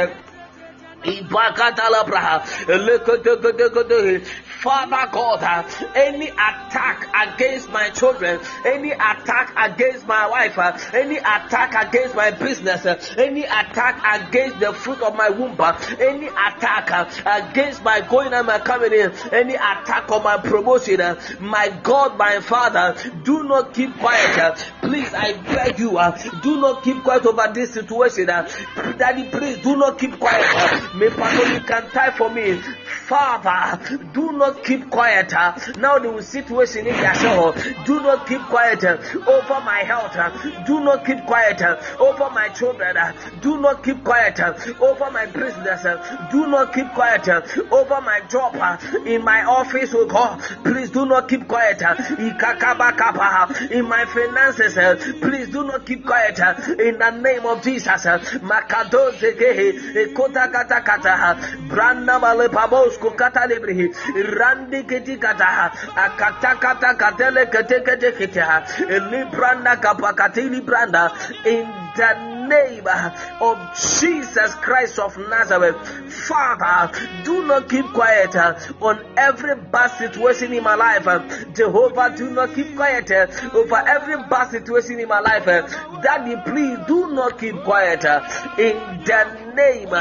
[4.64, 5.62] Father God, uh,
[5.94, 12.30] any attack against my children, any attack against my wife, uh, any attack against my
[12.30, 15.60] business, uh, any attack against the fruit of my womb,
[16.00, 16.88] any attack
[17.26, 20.98] against my going and my coming in, any attack on my promotion,
[21.40, 24.56] my God, my Father, do not keep quiet.
[24.80, 25.90] Please, I beg you,
[26.40, 28.28] do not keep quiet over this situation.
[28.28, 30.94] Daddy, please do not keep quiet.
[30.94, 32.62] May Pastor, you can type for me.
[33.04, 35.32] Father, do not keep quiet.
[35.78, 40.16] Now the situation in your do not keep quiet over my health.
[40.66, 41.60] Do not keep quiet
[41.98, 42.96] over my children.
[43.40, 44.38] Do not keep quiet
[44.80, 45.82] over my business.
[46.30, 48.54] Do not keep quiet over my job
[49.06, 49.92] in my office.
[49.94, 51.80] Oh God, please do not keep quiet.
[53.70, 54.74] In my finances,
[55.20, 56.38] please do not keep quiet.
[56.78, 58.06] in the name of Jesus.
[58.06, 61.36] uh, Makadozegehe, ekotakata,
[61.68, 63.94] branda malepabosko katalebrihi,
[64.44, 68.56] randi ketikata, akatakata katele ketekete keteha,
[69.10, 71.10] libranda kapakatili branda,
[71.46, 72.86] in the name
[73.40, 73.56] of
[74.00, 75.76] Jesus Christ of Nazareth.
[76.12, 76.92] Father,
[77.24, 78.34] do not keep quiet
[78.82, 81.04] on every bad situation in my life.
[81.54, 83.10] Jehovah, do not keep quiet
[83.54, 85.46] over every bad situation in my life.
[86.02, 88.04] Daddy, please do not keep quiet
[88.58, 89.94] in the name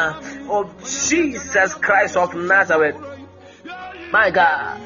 [0.50, 3.13] of Jesus Christ of Nazareth.
[4.14, 4.80] My God.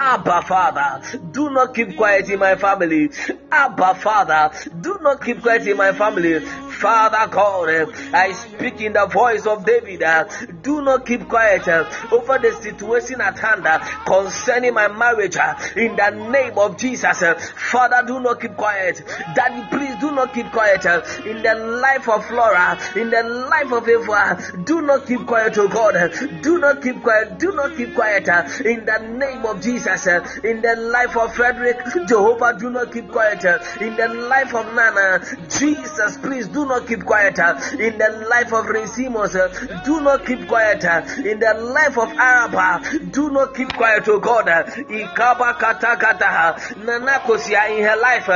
[0.00, 3.10] Abba Father, do not keep quiet in my family.
[3.52, 6.40] Abba Father, do not keep quiet in my family.
[6.82, 10.02] Father God, I speak in the voice of David.
[10.02, 10.24] uh,
[10.62, 15.36] Do not keep quiet uh, over the situation at hand uh, concerning my marriage.
[15.36, 17.34] Uh, in the name of Jesus, uh,
[17.70, 19.00] Father, do not keep quiet.
[19.36, 20.84] Daddy, please do not keep quiet.
[20.84, 25.56] Uh, in the life of Flora, in the life of Eva, do not keep quiet,
[25.58, 25.94] oh God.
[26.42, 27.38] Do not keep quiet.
[27.38, 28.26] Do not keep quiet.
[28.66, 33.44] In the name of Jesus, in the life of Frederick, Jehovah, do not keep quiet.
[33.80, 37.38] In the life of Nana, Jesus, please do not keep quiet.
[37.38, 40.84] uh, In the life of Racimos, uh, do not keep quiet.
[40.84, 42.80] uh, In the life of Araba,
[43.10, 44.46] do not keep quiet, oh God.
[44.46, 48.28] Ikaba kata kata, uh, Nana Kosia in her life,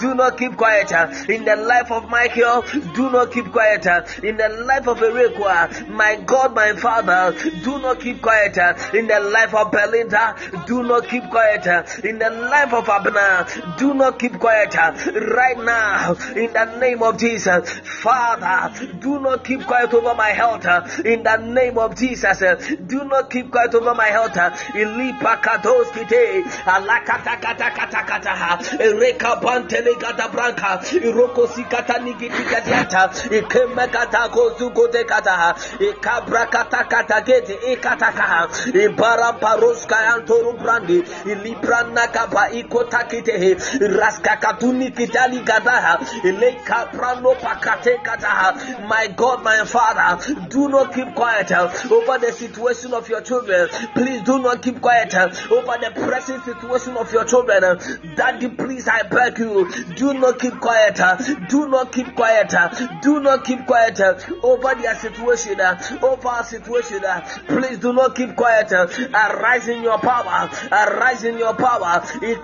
[0.00, 0.90] do not keep quiet.
[1.28, 3.86] In the life of Michael, do not keep quiet.
[4.22, 8.56] In the life of Erekwa, my God, my Father, do not keep quiet.
[8.94, 10.34] In the life of Belinda,
[10.66, 11.66] do not keep quiet.
[12.04, 13.46] In the life of Abner,
[13.78, 14.74] do not keep quiet.
[14.74, 20.66] Right now, in the name of Jesus, Father, do not keep quiet over my health.
[21.04, 22.38] In the name of Jesus,
[22.86, 24.36] do not keep quiet over my health.
[24.36, 32.44] uh, Ilipa kadoskite, alakata kata kata kata ha, reka pantele kata branka, iroko sikata nigiti
[32.44, 39.96] katiata, ikeme kata kozu kote kata ha, ikabra kata kata gete, ikata kaha, ibara paroska
[40.14, 47.63] antoru brandi, ilibrana kapa ikota kite, raska katuni kitali kataha, ileka prano pakate kataha.
[47.64, 53.68] My God, my Father, do not keep quiet uh, over the situation of your children.
[53.94, 57.64] Please do not keep quiet uh, over the present situation of your children.
[57.64, 57.74] uh.
[58.16, 61.00] Daddy, please, I beg you, do not keep quiet.
[61.48, 62.54] Do not keep quiet.
[63.02, 64.00] Do not keep quiet
[64.42, 65.58] over their situation.
[66.02, 67.00] Over our situation.
[67.46, 68.72] Please do not keep quiet.
[68.72, 70.50] Arise in your power.
[70.70, 72.04] Arise in your power.
[72.22, 72.42] In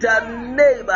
[0.00, 0.20] the
[0.56, 0.88] name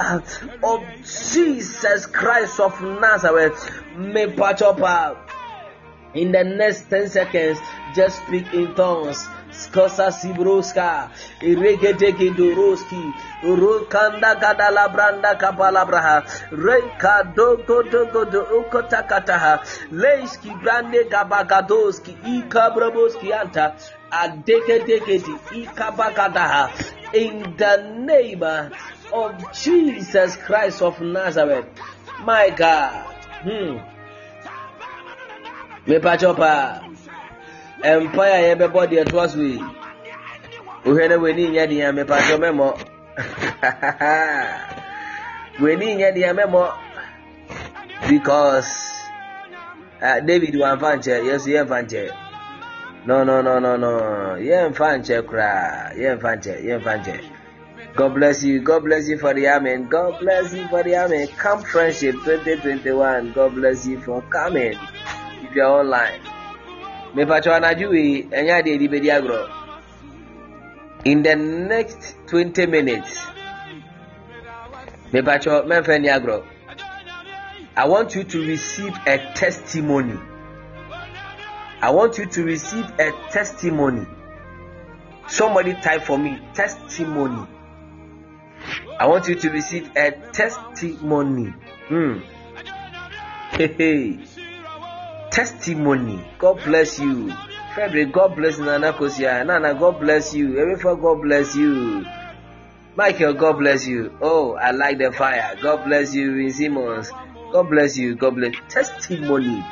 [0.63, 3.71] of Jesus Christ of Nazareth.
[3.99, 5.15] May Pachopa.
[6.15, 7.59] In the next 10 seconds,
[7.95, 9.29] just speak in tongues.
[9.53, 11.11] Skosa Sibroska,
[11.43, 13.13] Iregedege Doroski,
[13.43, 19.61] Rukanda Kadala Branda Kapalabraha, Reika Dogo Dogo do Ukotakataha,
[19.91, 23.77] Leiski Brande Gabagadoski, Ikabraboski Anta,
[24.11, 28.43] Adegedegedi, Ikabagadaha, in the name
[29.13, 31.67] of Jesus Christ of Nazareth.
[32.25, 32.93] My God.
[33.45, 33.77] Hmm.
[35.87, 36.81] mepatwɔ paa
[38.05, 39.59] mpae a yɛbɛbɔ deɛ ɛtoa so yi
[40.85, 42.67] wohwɛ no w'ani nyɛ deɛ a mepatwɔ mɛmmɔ
[45.61, 46.63] w'ani nyɛ deɛ mɛmmɔ
[48.09, 48.71] because
[50.01, 52.05] uh, david wamfa nkyɛ yɛso yɛmfa nkyɛ
[53.07, 53.91] no no no no no.
[54.41, 57.17] Yɛmfa nkyɛ koraa yɛmfa nkyɛ yɛmfa nkyɛ
[57.97, 58.61] God bless you.
[58.61, 59.89] God bless you for the amen.
[59.89, 61.29] God bless you for the amen.
[61.29, 63.33] Camp Friendship 2021.
[63.33, 64.77] God bless you for coming.
[65.43, 66.21] If you're online.
[71.05, 73.17] In the next 20 minutes.
[77.77, 80.19] I want you to receive a testimony.
[81.81, 84.05] I want you to receive a testimony.
[85.29, 87.47] Somebody type for me testimony.
[88.99, 91.53] I want you to receive a testimony.
[91.89, 92.21] Hmm.
[93.53, 94.25] Hey, hey.
[95.31, 96.25] Testimony.
[96.39, 97.33] God bless you.
[97.75, 99.45] Frederick, God bless Nana Kosia.
[99.45, 100.59] Nana, God bless you.
[100.59, 102.05] Everyone, God bless you.
[102.95, 104.17] Michael, God bless you.
[104.21, 105.57] Oh, I like the fire.
[105.61, 107.11] God bless you, in Simmons.
[107.53, 108.15] God bless you.
[108.15, 108.55] God bless.
[108.69, 109.65] Testimony.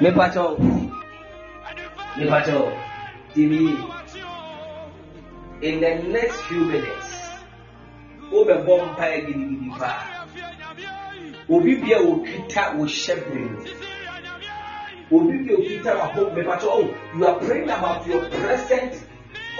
[0.00, 0.58] Me pacho.
[0.58, 2.76] Me pacho.
[3.32, 3.78] TV.
[5.62, 7.23] In the next few minutes,
[8.34, 10.26] wobɛbɔ mpaeɛ gidigidi paa.
[11.48, 13.42] Obi bia okita wo hyɛbrɛ
[15.12, 18.92] obi bia okita wapɔ mepatɔ oh you are praying about your present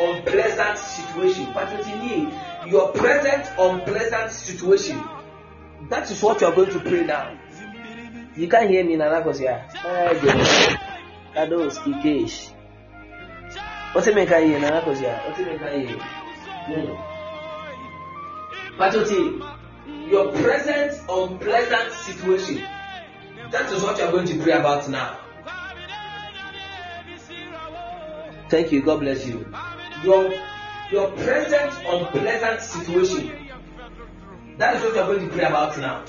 [0.01, 1.47] unpleasant situation.
[1.55, 2.33] Patotini
[2.67, 4.99] your present unpleasant situation
[5.91, 7.31] that is what you are going to pray now.
[8.35, 9.69] You can hear me nana kosia.
[11.35, 12.55] Kado skikesh
[13.95, 15.25] What's it make a year, Nana Kosia?
[15.25, 17.14] What's it make a
[18.77, 22.65] Patoti, your present unpleasant situation.
[23.51, 25.21] That is what you are going to pray about now.
[28.49, 28.83] Thank you.
[28.83, 29.47] God bless you.
[30.03, 30.33] Your
[30.91, 33.49] your present unpleasant situation.
[34.59, 36.05] That is what you are going to pray about now.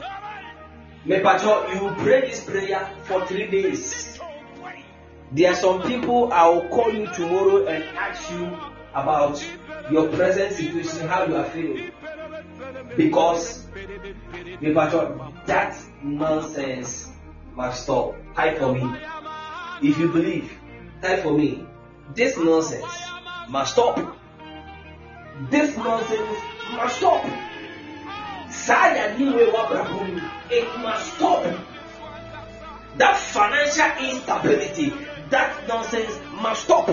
[1.05, 4.19] Mepacho, you will pray this prayer for three days.
[5.31, 8.57] There are some people I will call you tomorrow and ask you
[8.93, 9.43] about
[9.91, 11.91] your present situation, how you are feeling.
[12.97, 13.67] Because
[15.45, 17.09] that nonsense
[17.55, 18.15] must stop.
[18.35, 18.97] Type for me.
[19.81, 20.51] If you believe,
[21.01, 21.65] type for me.
[22.13, 22.85] This nonsense
[23.49, 24.17] must stop.
[25.49, 26.39] This nonsense
[26.73, 27.25] must stop.
[30.49, 31.43] It must stop.
[32.97, 34.93] That financial instability,
[35.29, 36.89] that nonsense must stop.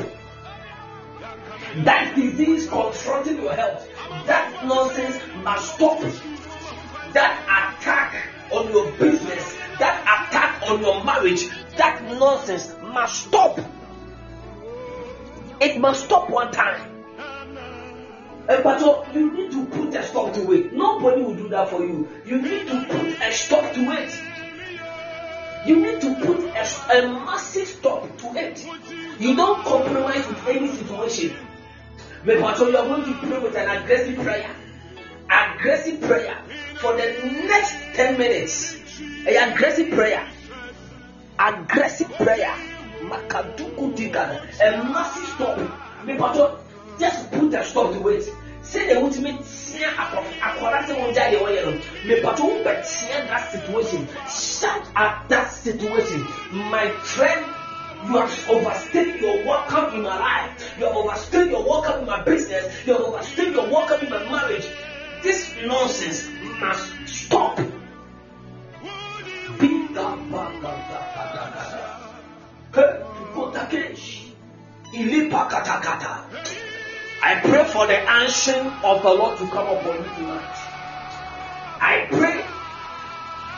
[1.84, 3.88] That disease confronting your health,
[4.26, 6.00] that nonsense must stop.
[7.12, 13.58] That attack on your business, that attack on your marriage, that nonsense must stop.
[15.60, 16.92] It must stop one time.
[18.46, 20.72] But you need to put a stop to it.
[20.72, 22.08] Nobody will do that for you.
[22.24, 24.20] You need to put a stop to it.
[25.66, 28.66] You need to put a, a massive stop to it.
[29.20, 31.36] You don't compromise with any situation.
[32.24, 34.50] But you are going to pray with an aggressive prayer.
[35.28, 36.38] Aggressive prayer
[36.76, 37.06] for the
[37.48, 38.76] next 10 minutes.
[39.26, 40.26] A aggressive prayer.
[41.38, 42.54] Aggressive prayer.
[43.02, 44.38] Makaduku digana.
[44.60, 45.58] A massive stop.
[46.06, 46.60] But
[46.98, 48.28] just put a stop to it.
[48.72, 49.42] The ultimate
[49.82, 49.88] tia
[50.46, 51.72] akwara sɛ wɔn gya deɛ wɔyɛ no
[52.06, 56.22] mepato wo bɛtia that situation shout at that situation
[56.70, 57.44] my friend
[58.04, 60.74] you have overstayed your welcome in my life.
[60.78, 62.86] You have overstayed your welcome in my business.
[62.86, 64.66] You have overstayed your welcome in my marriage.
[65.22, 66.28] This nonsense
[66.60, 67.60] must stop.
[77.24, 80.58] I pray for the answer of the Lord to come upon you tonight.
[81.80, 82.44] I pray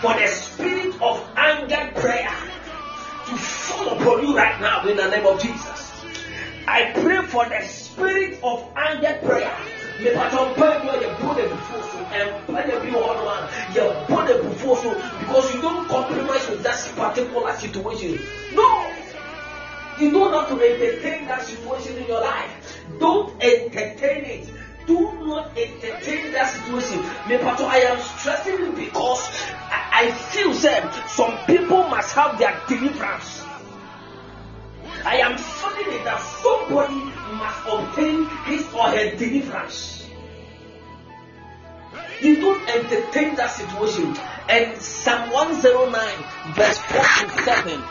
[0.02, 2.30] for the spirit of anger prayer
[3.26, 5.92] to fall upon you right now in the name of Jesus.
[6.66, 9.56] I pray for the spirit of anger prayer.
[15.20, 18.18] Because you don't compromise with that particular situation.
[18.54, 18.92] No!
[19.98, 22.80] You don't have to entertain that situation in your life.
[22.98, 24.48] Don't entertain it.
[24.86, 27.00] Do not entertain that situation.
[27.00, 29.20] I am stressing you because
[29.70, 33.42] I, I feel that some people must have their deliverance.
[35.06, 36.94] I am feeling it that somebody
[37.36, 40.06] must obtain his or her deliverance.
[42.20, 44.16] You don't entertain that situation.
[44.48, 47.82] And Psalm 109, verse 4 to 7,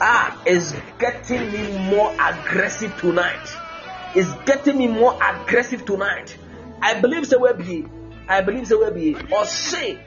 [0.00, 3.65] ah, is getting me more aggressive tonight.
[4.14, 6.36] Is getting me more aggressive tonight.
[6.80, 7.86] I believe so will be.
[8.28, 9.14] I believe so will be.
[9.30, 9.98] Or say,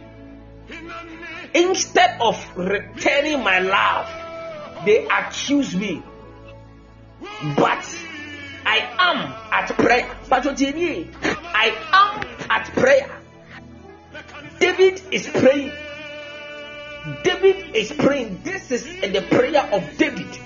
[1.54, 6.02] instead of returning my love, they accuse me.
[7.56, 7.86] But
[8.66, 10.10] I am at prayer.
[10.32, 13.20] I am at prayer.
[14.60, 15.72] David is praying.
[17.24, 18.42] David is praying.
[18.44, 20.38] This is the prayer of David.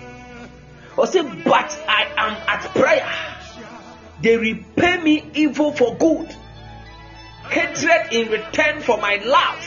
[0.95, 3.32] Or say, but I am at prayer.
[4.23, 6.33] They repay me evil for good,
[7.49, 9.65] hatred in return for my love.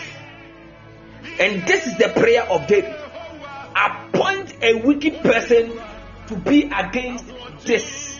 [1.38, 2.96] And this is the prayer of David.
[3.76, 5.78] Appoint a wicked person
[6.28, 7.26] to be against
[7.64, 8.18] this.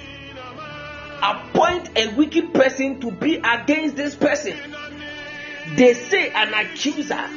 [1.23, 4.59] appoint a wicked person to be against this person.
[5.75, 7.31] They say an accuser.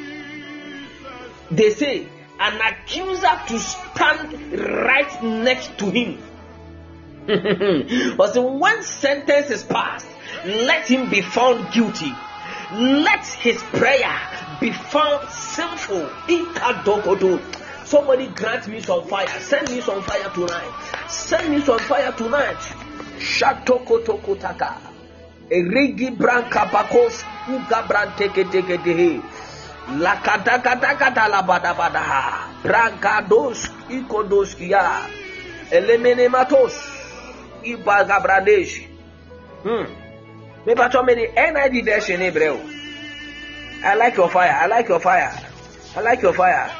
[1.50, 2.06] They say
[2.38, 6.22] an accuser to stand right next to him.
[8.16, 10.06] but when sentence is passed,
[10.44, 12.12] let him be found guilty.
[12.72, 14.18] Let his prayer
[14.60, 16.10] be found sinful.
[17.84, 19.28] Somebody grant me some fire.
[19.40, 21.08] Send me some fire tonight.
[21.08, 22.58] Send me some fire tonight.
[23.18, 24.78] Shatoko toko taka.
[25.50, 29.22] Erigi branka bakos uga branteke teke dehe.
[29.98, 32.62] Lakata kata kata la bada bada.
[32.62, 35.06] Branka dos ikodos kia.
[35.70, 36.28] Elemene
[37.60, 37.84] matos.
[37.84, 38.86] Ibaga bradesh.
[39.62, 39.84] Hmm.
[40.66, 42.58] Me patro me the NIV version Hebreu.
[43.84, 44.52] I like your fire.
[44.52, 45.32] I like your fire.
[45.96, 46.70] I like your fire.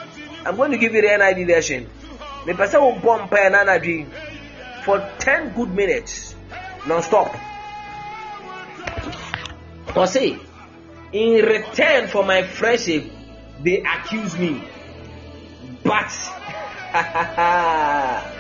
[0.45, 1.89] I'm going to give you the NIV version.
[2.47, 3.79] Me pese wo bomb na na
[4.85, 6.35] for 10 good minutes
[6.87, 7.35] non-stop.
[9.97, 10.39] Or say,
[11.13, 13.05] in return for my friendship,
[13.63, 14.65] they accuse me.
[15.85, 16.11] But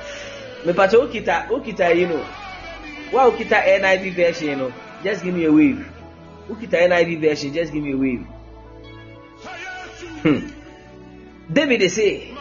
[0.65, 2.27] me pate okita okita you know.
[3.13, 4.73] Wa okita NIV version know.
[5.03, 5.87] Just give me a wave.
[6.49, 8.27] Okita NIV version, just give me a wave.
[10.23, 10.51] Hmm.
[11.53, 12.35] David say,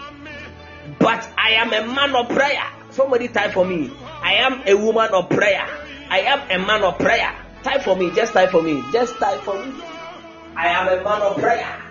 [0.99, 2.65] but I am a man of prayer.
[2.89, 3.91] Somebody type for me.
[4.03, 5.65] I am a woman of prayer.
[6.09, 7.33] I am a man of prayer.
[7.63, 8.11] Type for me.
[8.11, 8.83] Just type for me.
[8.91, 9.73] Just type for me.
[10.55, 11.81] I am a man of prayer.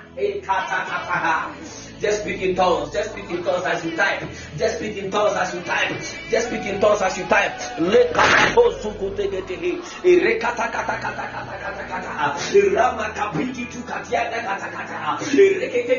[2.00, 2.92] Just speak in tongues.
[2.92, 4.22] Just speak in tongues as you type.
[4.56, 5.90] Just speak in tongues as you type.
[6.30, 7.52] Just speak in tongues as you type.
[10.28, 12.10] Rekata kata kata kata kata kata.
[12.74, 15.24] Rama kapiki tu katiana kata kata.
[15.34, 15.98] Rekete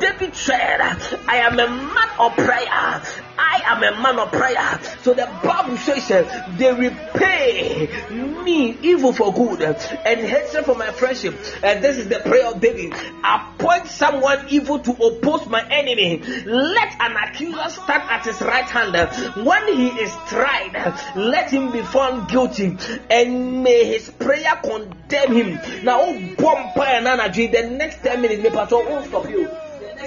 [0.00, 0.80] David said,
[1.28, 3.02] I am a man of prayer.
[3.38, 4.80] I am a man of prayer.
[5.02, 6.26] So the Bible says
[6.58, 11.34] they repay me evil for good and hatred for my friendship.
[11.62, 12.94] And this is the prayer of David.
[13.24, 16.22] Appoint someone evil to oppose my enemy.
[16.46, 18.96] Let an accuser stand at his right hand.
[19.44, 22.76] When he is tried, let him be found guilty
[23.10, 25.84] and may his prayer condemn him.
[25.84, 29.48] Now, oh, bomb the next 10 minutes, may pastor won't stop you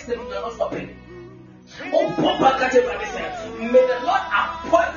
[0.08, 0.74] next thing we are not.
[1.92, 2.10] Oh,
[3.60, 4.96] May the Lord appoint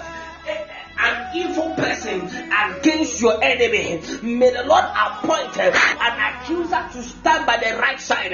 [0.99, 4.01] an evil person against your enemy.
[4.23, 8.33] May the Lord appoint an accuser to stand by the right side.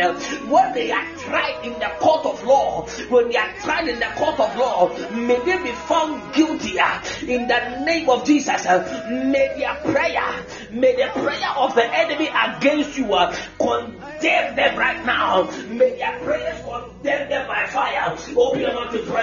[0.49, 4.11] When they are tried in the court of law, when they are tried in the
[4.17, 8.65] court of law, may they be found guilty uh, in the name of Jesus.
[8.65, 13.13] May their prayer, may the prayer of the enemy against you
[13.59, 15.51] condemn them right now.
[15.69, 18.17] May their prayers condemn them by fire.
[18.37, 19.23] Open your mouth to prayer.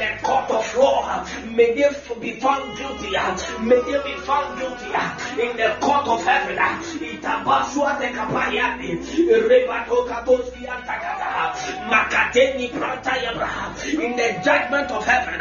[0.00, 1.26] the court of law.
[1.54, 1.90] May they
[2.20, 3.10] be found guilty.
[3.60, 4.90] May they be found guilty
[5.42, 6.56] in the court of heaven.
[6.56, 8.90] Itabasua de kapayani.
[9.48, 11.52] Rebato katoski antakata.
[11.90, 13.76] Makateni pranta Abraham.
[14.04, 15.38] In the judgment of heaven.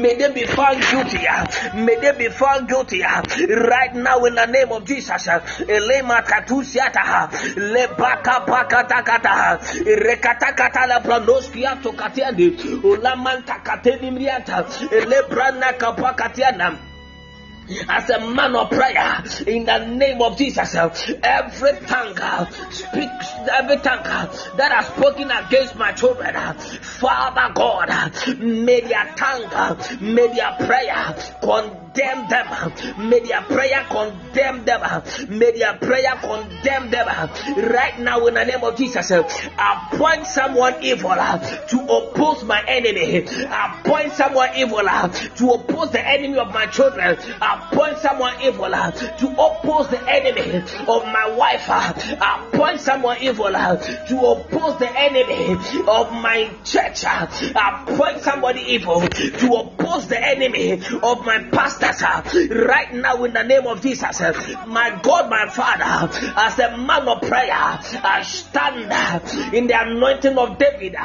[0.00, 1.26] May they be found guilty.
[1.74, 3.02] May they be found guilty.
[3.02, 5.26] Right now in the name of Jesus.
[5.26, 7.28] Elema katusiata.
[7.56, 9.58] Lebaka pakatakata.
[9.84, 12.56] Rekatakata la brandoski ato katiani.
[12.82, 13.95] Ulamanta kateni
[17.88, 20.74] as a man of prayer in the name of Jesus.
[20.74, 22.16] Every tongue
[22.70, 24.04] speaks, every tongue
[24.56, 27.90] that has spoken against my children, Father God,
[28.38, 33.08] may their tongue, may their prayer condemn condemn them.
[33.08, 35.02] May their prayer condemn them.
[35.28, 37.06] May their prayer condemn them.
[37.56, 43.26] Right now, in the name of Jesus, appoint someone evil to oppose my enemy.
[43.46, 47.16] Appoint someone evil to oppose the enemy of my children.
[47.40, 51.68] Appoint someone evil to oppose the enemy of my wife.
[52.20, 55.52] Appoint someone evil to oppose the enemy
[55.86, 57.04] of my church.
[57.04, 59.75] Appoint somebody evil to oppose
[60.08, 62.02] the enemy of my pastors.
[62.02, 62.22] Uh,
[62.66, 67.08] right now, in the name of Jesus, uh, my God, my Father, as a man
[67.08, 69.20] of prayer, I stand uh,
[69.52, 70.96] in the anointing of David.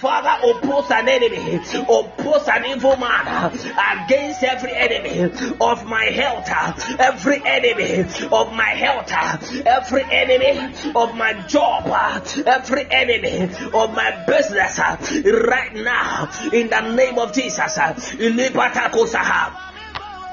[0.00, 1.56] Father, oppose an enemy,
[1.88, 5.22] oppose an evil man against every enemy
[5.60, 6.48] of my health,
[6.98, 8.00] every enemy
[8.32, 9.10] of my health,
[9.66, 11.86] every enemy of my job,
[12.46, 13.42] every enemy
[13.72, 17.78] of my business right now in the name of Jesus.
[18.18, 19.52] ilipata kosaha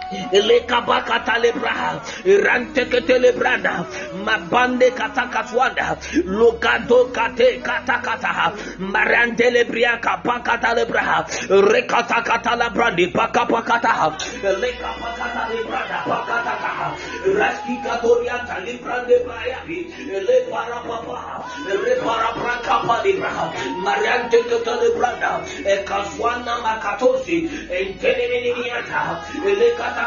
[0.09, 3.85] Elekabakata lebraha, irantekete lebranda,
[4.25, 8.49] mabande katakatwanda, lokado kate katakata,
[8.79, 11.25] marante lebria kapakata lebraha,
[11.69, 16.97] rekata kata lebrandi, pakapakata, elekabakata lebranda, pakataka,
[17.37, 23.45] raski katorianta lebrande bayabi, ele para papa, ele para prakapa lebraha,
[23.85, 29.98] mariante kete lebranda, ekaswana makatosi, entenemeniata, elekata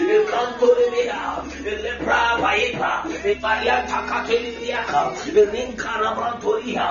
[0.00, 1.20] ekantolemea
[1.82, 5.00] lepra paipa evariata kateliaka
[5.52, 6.86] rinkarabrantoria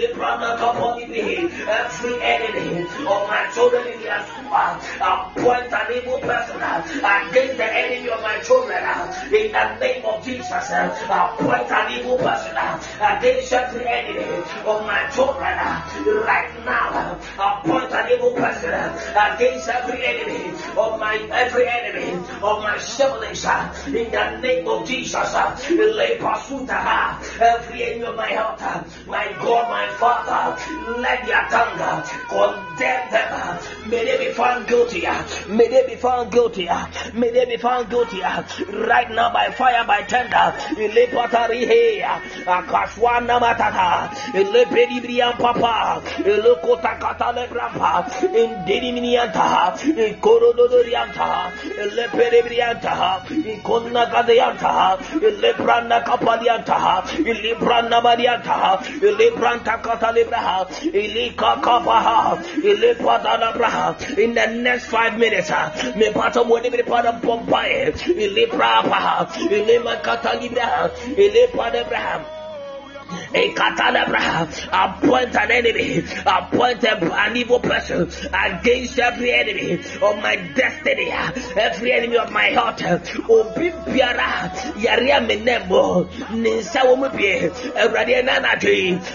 [0.00, 4.24] leprana kaponibihi every enemy of my children in their
[5.00, 8.82] appoint an evil person against the enemy of my children
[9.32, 12.56] in the name of Jesus appoint an evil person
[13.00, 14.24] against every enemy
[14.64, 15.56] of my children
[16.24, 18.74] right now appoint an evil person
[19.26, 22.12] against every enemy of my every enemy
[22.42, 25.14] of my siblings uh, in the name of Jesus.
[25.14, 25.56] uh,
[26.68, 30.56] uh, Every enemy of my health, my God, my Father,
[31.00, 31.78] let their tongue
[32.28, 33.90] condemn them.
[33.90, 35.06] May they be found guilty.
[35.48, 36.68] May they be found guilty.
[37.14, 40.54] May they be found guilty right now by fire, by tender.
[40.78, 43.36] Ile patari he, uh, akashwana
[51.06, 51.52] matata.
[51.78, 53.22] Ile pedibrian papa.
[53.30, 54.36] Ile kota kata le grandpa.
[54.36, 54.36] Indini minianta.
[54.36, 54.36] Korodorianta.
[54.36, 54.36] Ile pedebrianta.
[54.36, 54.98] Ikonna kadeyanta.
[55.22, 57.04] Ile branda kapalianta.
[57.18, 58.80] Ile branda marianta.
[59.02, 60.66] Ile branda kata lebraha.
[60.92, 62.38] Ile kakapaha.
[62.62, 64.18] Ile padana braha.
[64.18, 65.50] In the next five minutes,
[65.96, 67.94] me pata mwene me pata pompae.
[68.16, 69.28] Ile prapa.
[69.50, 70.90] Ile makata libra.
[74.72, 82.16] Appoint an enemy, appoint an evil person against every enemy of my destiny, every enemy
[82.16, 82.82] of my health.
[83.28, 84.50] Obi biara
[84.80, 87.50] yare amenemo ninsa wo mu bie.
[87.76, 88.22] Awurade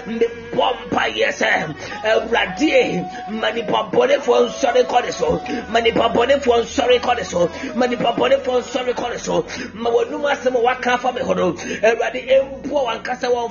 [0.08, 5.40] me bompa yese awurade mani papone for sorry call so
[5.70, 9.46] mani for sorry call so mani for sorry call so.
[9.74, 13.50] Ma wonum asem waka fa me hodo awurade empo wankasa won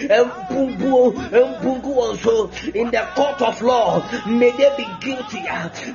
[0.00, 4.02] for empumbuo empungu won so in the court of law.
[4.26, 5.42] May they be guilty.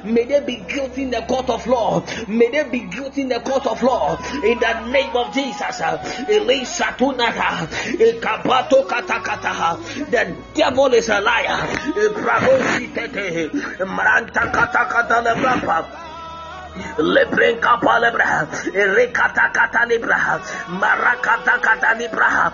[0.03, 2.03] May they be guilty in the court of law.
[2.27, 4.17] May they be guilty in the court of law.
[4.43, 5.77] In the name of Jesus.
[10.07, 11.65] The devil is a liar
[16.76, 22.51] bravo sitete maranta katakata lebrapa Lebren kapa lebra, rekata kata libra, marakata kata libra,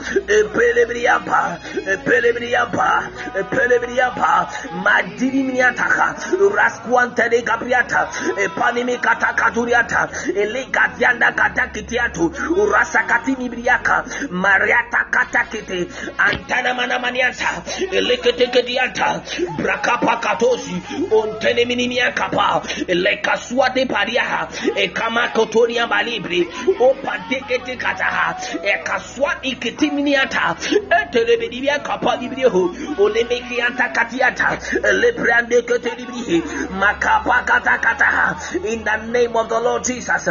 [0.53, 1.59] pelebriapa,
[2.03, 3.09] pelebriapa,
[3.49, 4.49] pelebriapa,
[4.83, 6.15] madini miataka,
[6.55, 8.09] raskuante de gabriata,
[8.55, 18.47] panimi kata katuriata, elegatianda kata kitiatu, urasakati mibriaka, mariata kata kite, antana mana maniata, elekete
[18.51, 19.21] kediata,
[19.57, 26.45] brakapa katosi, ontene minimiakapa, elekaswate pari Maria, e kama kotoria balibri,
[26.79, 34.59] o padekete kataha, e kaswa ikitiminiata, e telebedibia kapa libriho, o lemekianta katiata,
[34.93, 36.41] le brande ketelibrihi,
[36.71, 40.25] makapa kata kataha, in the name of the Lord Jesus,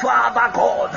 [0.00, 0.92] Father God,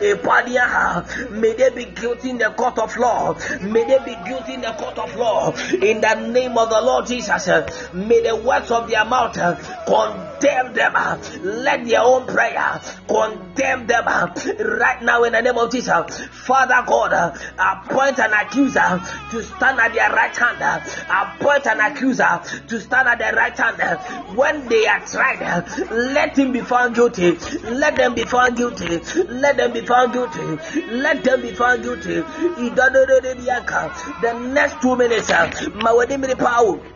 [0.00, 4.54] e padia, may they be guilty in the court of law, may they be guilty
[4.54, 7.46] in the court of law, in the name of the Lord Jesus,
[7.92, 9.36] may the words of their mouth
[9.86, 10.92] condemn them.
[11.56, 14.34] Let their own prayer condemn them uh,
[14.78, 16.20] right now in the name of Jesus.
[16.28, 19.00] Father God, uh, appoint an accuser
[19.30, 20.62] to stand at their right hand.
[20.62, 20.80] Uh,
[21.10, 23.76] appoint an accuser to stand at their right hand.
[24.36, 25.40] When they are tried,
[25.90, 27.32] let him be found guilty.
[27.62, 28.98] Let them be found guilty.
[29.24, 30.44] Let them be found guilty.
[30.90, 32.20] Let them be found guilty.
[34.22, 36.95] The next two minutes, Mawadimiri Pau.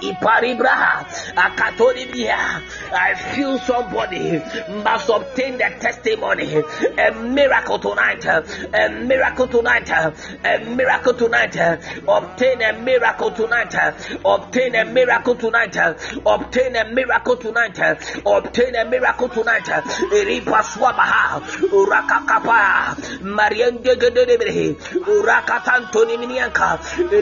[0.00, 2.62] Iparibraha, Akatoribia.
[2.92, 4.38] I feel somebody
[4.84, 6.62] must obtain the testimony.
[6.98, 8.24] A miracle tonight.
[8.26, 9.90] A miracle tonight.
[9.90, 11.56] A miracle tonight.
[12.06, 13.74] Obtain a miracle tonight.
[14.24, 15.76] Obtain a miracle tonight.
[16.24, 17.78] Obtain a miracle tonight.
[18.24, 19.68] Obtain a miracle tonight.
[20.10, 21.40] Ripa swabaha.
[21.72, 22.96] Urakakapa.
[23.22, 24.74] Marienge gedebrehi.
[25.06, 26.78] Urakatantoni minianka.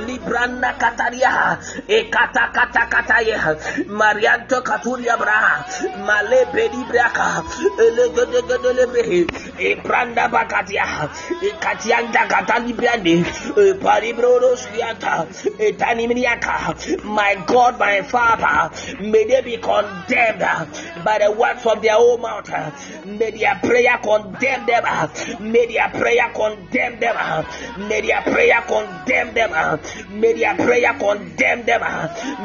[0.07, 1.59] Libranda kataria.
[1.89, 3.57] Ekataka kata kata ya
[3.89, 5.65] marianto katulia bra.
[6.07, 7.45] Male bedi braka.
[7.79, 9.27] Elegede gede lebe
[9.59, 11.11] e bakatia.
[11.43, 13.25] E katianda katali brande.
[13.57, 15.27] E pari brodo slianta
[15.59, 17.05] e tani miniaka.
[17.05, 18.71] My god my father.
[19.01, 20.41] May they be condemned
[21.05, 22.49] by the words of their own mouth.
[23.05, 24.85] May their prayer condemn them.
[25.53, 27.47] May their prayer condemn them.
[27.89, 29.81] May their prayer condemn them.
[30.11, 31.83] May their prayer condemn them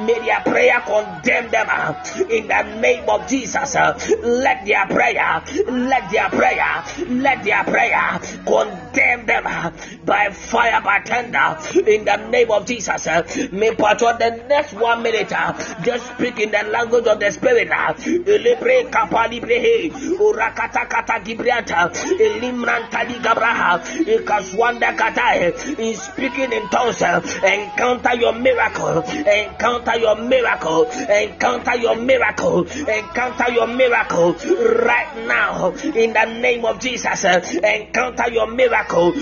[0.09, 1.93] May their prayer condemn them uh,
[2.31, 3.75] in the name of Jesus.
[3.75, 3.93] Uh,
[4.23, 9.69] let their prayer, let their prayer, let their prayer condemn them uh,
[10.05, 11.57] by fire, by tender
[11.87, 13.05] in the name of Jesus.
[13.51, 15.31] May part of the next one minute
[15.83, 17.69] just speak in the language of the spirit.
[20.17, 21.19] Urakata kata
[23.05, 24.89] ligabraha ikaswanda
[25.77, 27.01] in speaking in tongues
[27.43, 30.85] encounter your miracle encounter your miracle.
[30.89, 32.65] Encounter your miracle.
[32.67, 37.23] Encounter your miracle right now in the name of Jesus.
[37.25, 39.13] Encounter your miracle.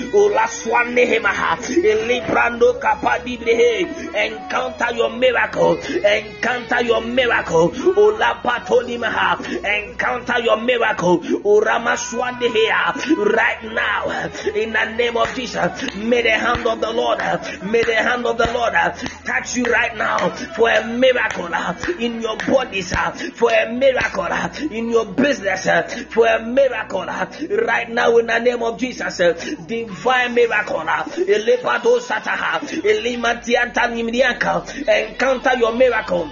[4.15, 5.75] Encounter your miracle.
[5.75, 7.69] Encounter your miracle.
[9.65, 11.19] Encounter your miracle.
[13.17, 15.95] Right now in the name of Jesus.
[15.95, 17.19] May the hand of the Lord,
[17.63, 18.73] may the hand of the Lord
[19.25, 24.23] touch you right now for a miracle uh, in your bodies, uh, for a miracle
[24.23, 25.65] uh, in your business,
[26.09, 29.17] for a miracle right now in the name of Jesus.
[29.67, 30.81] Divine miracle.
[34.87, 36.31] Encounter your miracle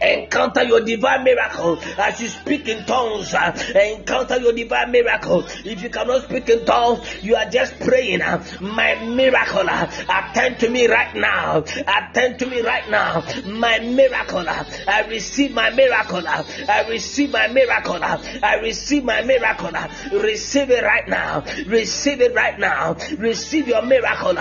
[0.00, 3.34] encounter your divine miracle as you speak in tongues.
[3.34, 5.44] Encounter your divine miracle.
[5.64, 8.20] If you cannot speak in tongues, you are just praying.
[8.60, 11.58] My miracle, attend to me right now.
[11.58, 13.24] Attend to me right now.
[13.46, 16.26] My miracle, I receive my miracle.
[16.26, 18.02] I receive my miracle.
[18.02, 19.70] I receive my miracle.
[20.12, 21.44] Receive it right now.
[21.66, 22.96] Receive it right now.
[23.18, 24.34] Receive your miracle.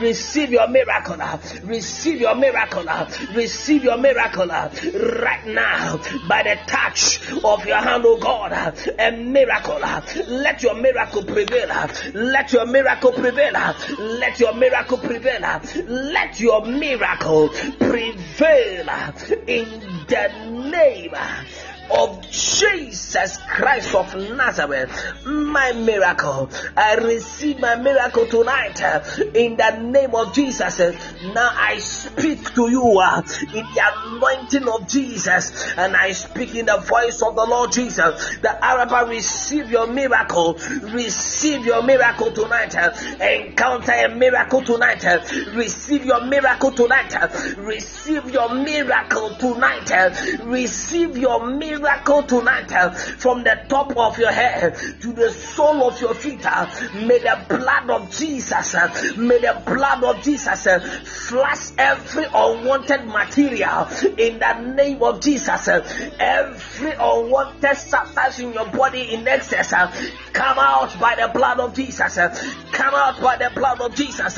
[0.00, 1.16] Receive your miracle.
[1.64, 2.84] Receive your miracle.
[3.34, 4.46] Receive your miracle
[4.94, 8.52] right now by the touch of your hand, oh God,
[8.98, 9.78] a miracle.
[10.28, 11.68] Let your miracle prevail.
[12.14, 13.52] Let your miracle prevail.
[13.98, 15.60] Let your miracle prevail.
[15.86, 18.88] Let your miracle prevail
[19.46, 19.68] in
[20.08, 20.28] the
[20.70, 21.14] name
[21.90, 24.90] of Jesus Christ of Nazareth,
[25.24, 26.50] my miracle.
[26.76, 28.80] I receive my miracle tonight
[29.34, 30.78] in the name of Jesus.
[30.78, 33.22] Now I speak to you uh,
[33.54, 38.38] in the anointing of Jesus, and I speak in the voice of the Lord Jesus.
[38.38, 42.74] The Arab receive your miracle, receive your miracle tonight.
[43.20, 45.04] Encounter a miracle tonight.
[45.54, 47.14] Receive your miracle tonight.
[47.56, 49.90] Receive your miracle tonight.
[50.42, 55.88] Receive your miracle miracle tonight uh, from the top of your head to the sole
[55.88, 56.44] of your feet.
[56.44, 62.24] Uh, may the blood of Jesus, uh, may the blood of Jesus uh, flush every
[62.24, 65.68] unwanted material in the name of Jesus.
[65.68, 65.86] Uh,
[66.18, 69.92] every unwanted substance in your body in excess, uh,
[70.32, 72.16] come out by the blood of Jesus.
[72.72, 74.34] Come out by the blood of Jesus.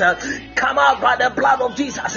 [0.55, 2.15] Come out by the blood of Jesus.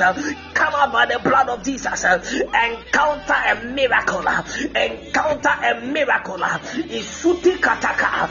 [0.54, 2.04] Come out by the blood of Jesus.
[2.04, 4.22] Encounter a miracle.
[5.12, 6.38] Encounter a miracle.
[6.88, 8.28] Isuti kataka,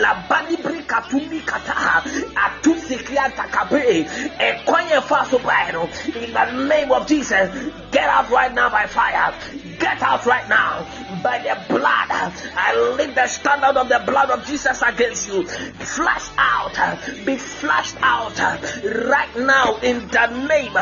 [0.00, 2.02] labani brika tumi kata,
[2.34, 4.06] atusiklia takabe,
[4.38, 5.88] ekwenye faso baero.
[6.14, 7.50] In the name of Jesus,
[7.90, 9.32] get out right now by fire.
[9.78, 10.84] Get out right now
[11.22, 12.08] by the blood.
[12.10, 15.46] I lift the standard of the blood of Jesus against you.
[15.46, 16.76] Flash out,
[17.24, 20.76] be flashed out right now in the name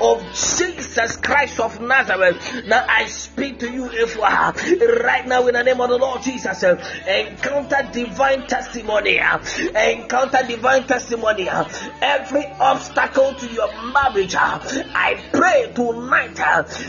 [0.00, 2.64] of Jesus Christ of Nazareth.
[2.66, 6.62] Now I speak to you, if right now in the name of the Lord Jesus,
[6.62, 11.48] encounter divine testimony, encounter divine testimony.
[11.48, 16.38] Every obstacle to your marriage, I pray tonight,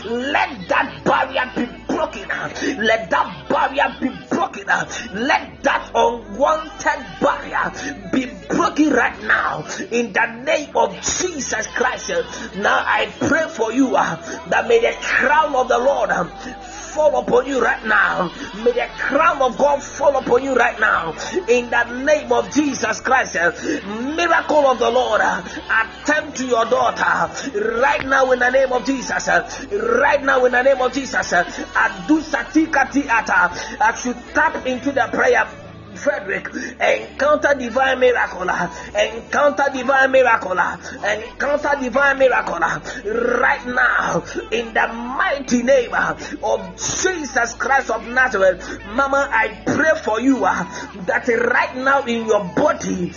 [0.04, 2.28] let that barrier be broken.
[2.82, 4.66] Let that barrier be broken.
[5.12, 7.72] Let that unwanted barrier
[8.12, 12.10] be broken right now in the name of Jesus Christ.
[12.56, 14.16] Now I pray for you uh,
[14.48, 16.10] that may the crown of the Lord
[16.92, 18.30] fall upon you right now.
[18.54, 21.14] May the crown of God fall upon you right now.
[21.48, 23.36] In the name of Jesus Christ.
[23.36, 23.50] Eh,
[24.14, 25.20] miracle of the Lord.
[25.20, 27.30] Eh, attend to your daughter
[27.80, 29.28] right now in the name of Jesus.
[29.28, 31.32] Eh, right now in the name of Jesus.
[31.32, 31.46] As
[34.04, 35.61] you tap into the prayer
[36.02, 36.48] Frederick,
[36.80, 45.94] encounter divine miracle, encounter divine miracle, encounter divine miracle right now in the mighty name
[46.42, 48.80] of Jesus Christ of Nazareth.
[48.94, 50.64] Mama, I pray for you uh,
[51.06, 53.12] that right now in your body,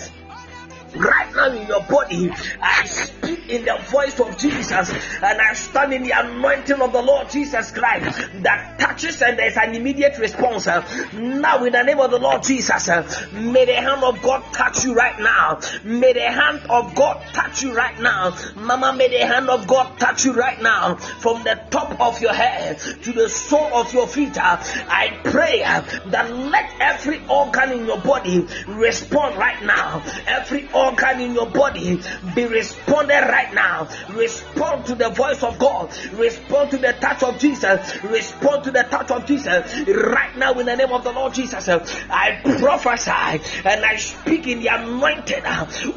[0.95, 2.29] right now in your body.
[2.61, 7.01] I speak in the voice of Jesus and I stand in the anointing of the
[7.01, 10.65] Lord Jesus Christ that touches and there's an immediate response.
[10.65, 12.87] Now, in the name of the Lord Jesus,
[13.33, 15.59] may the hand of God touch you right now.
[15.83, 18.35] May the hand of God touch you right now.
[18.55, 22.33] Mama, may the hand of God touch you right now from the top of your
[22.33, 24.37] head to the sole of your feet.
[24.37, 30.03] I pray that let every organ in your body respond right now.
[30.27, 32.01] Every organ organ in your body
[32.36, 33.88] be responded right now.
[34.13, 35.89] Respond to the voice of God.
[36.13, 38.03] Respond to the touch of Jesus.
[38.03, 41.67] Respond to the touch of Jesus right now in the name of the Lord Jesus.
[41.67, 45.45] I prophesy and I speak in the anointing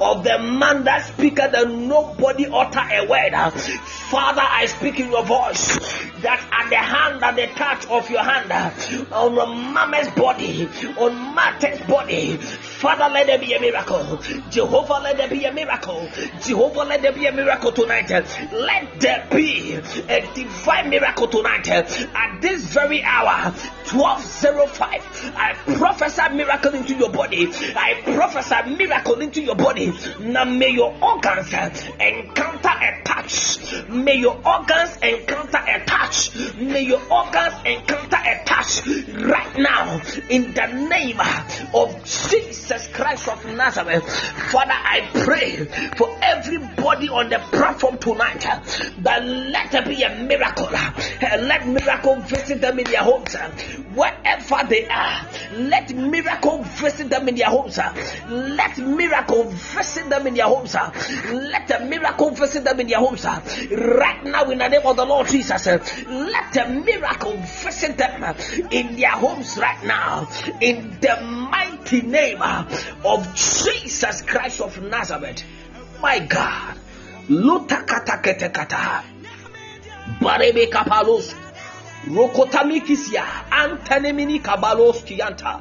[0.00, 3.52] of the man that speaketh and nobody utter a word.
[4.10, 5.78] Father, I speak in your voice
[6.22, 8.50] that at the hand and the touch of your hand
[9.12, 9.34] on
[9.72, 12.38] mama's body, on Martha's body,
[12.78, 14.20] Father, let there be a miracle.
[14.50, 16.08] Jehovah, let there be a miracle.
[16.40, 18.08] Jehovah, let there be a miracle tonight.
[18.08, 21.68] Let there be a divine miracle tonight.
[21.68, 23.50] At this very hour,
[23.90, 27.48] 1205, I prophesy a miracle into your body.
[27.74, 29.92] I prophesy a miracle into your body.
[30.20, 31.52] Now may your organs
[31.98, 33.88] encounter a touch.
[33.88, 36.36] May your organs encounter a touch.
[36.54, 40.00] May your organs encounter a touch right now
[40.30, 41.18] in the name
[41.74, 42.67] of Jesus.
[42.68, 44.04] Jesus Christ of Nazareth.
[44.50, 45.56] Father, I pray
[45.96, 48.42] for everybody on the platform tonight
[48.98, 50.68] that let there be a miracle.
[50.70, 53.34] Let miracle visit them in their homes.
[53.94, 57.78] Wherever they are, let miracle visit them in their homes.
[58.28, 60.74] Let miracle visit them in their homes.
[60.74, 63.24] Let a miracle visit them in their homes.
[63.24, 68.36] Right now, in the name of the Lord Jesus, let a miracle visit them
[68.70, 70.28] in their homes right now.
[70.60, 72.42] In the mighty name
[73.04, 75.42] of Jesus Christ of Nazareth.
[76.02, 76.76] My God.
[77.28, 79.02] Lutakataketekata.
[80.20, 81.34] Barebe kapalos.
[82.06, 83.24] Rokotamikisia.
[83.50, 85.60] Antanemini kabalos kianta.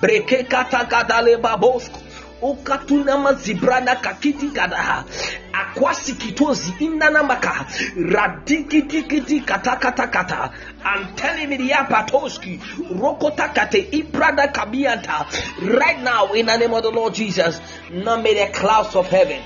[0.00, 1.98] Breke katakadale babosko.
[2.42, 5.04] Ukatunama zibrana kakiti kadaha
[5.52, 7.66] akwasi kitozi inanamaka
[8.10, 10.50] radikitikiti katakatakata
[10.84, 12.60] antelimiriapatoski
[13.00, 15.26] rokotakate iprada kabianta.
[15.62, 17.60] Right now in the name of the Lord Jesus
[17.90, 19.42] now may the clouds of heaven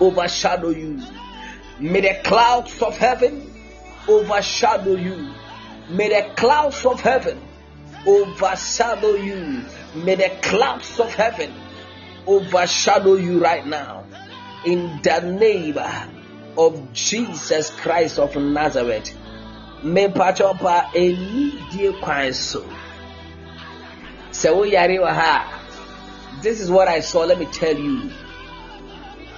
[0.00, 1.02] overshadow you.
[1.80, 3.50] May the clouds of heaven
[4.08, 5.32] overshadow you.
[5.90, 7.40] May the clouds of heaven
[8.08, 9.62] overshadow you
[9.94, 11.52] may the clouds of heaven
[12.26, 14.04] overshadow you right now
[14.64, 15.78] in the name
[16.58, 19.16] of Jesus Christ of Nazareth.
[19.82, 22.64] May enidie kwan so.
[24.30, 25.62] Sɛ woyare wɔ ha,
[26.42, 27.24] this is what I saw.
[27.24, 28.10] Let me tell you.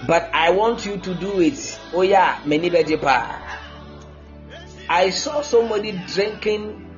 [0.06, 1.78] But I want you to do it.
[1.92, 3.36] Oh yeah, many pa.
[4.88, 6.89] I saw somebody drinking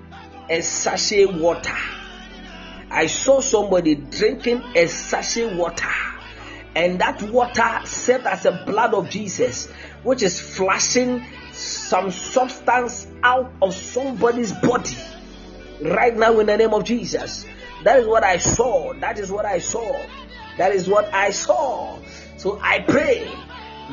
[0.53, 1.75] a sachet water.
[2.91, 5.89] I saw somebody drinking a sachet water,
[6.77, 9.71] and that water served as a blood of Jesus,
[10.03, 14.97] which is flashing some substance out of somebody's body
[15.81, 17.47] right now in the name of Jesus.
[17.85, 18.93] That is what I saw.
[19.01, 19.99] That is what I saw.
[20.59, 21.99] That is what I saw.
[22.37, 23.25] So I pray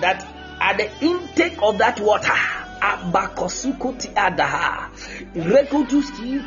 [0.01, 0.27] that
[0.59, 2.35] at the intake of that water,
[5.35, 6.45] rekutuski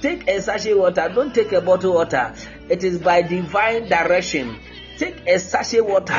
[0.00, 2.34] take a sachet water don't take a bottle water.
[2.68, 4.58] It is by divine direction.
[4.98, 6.14] Take a sachet water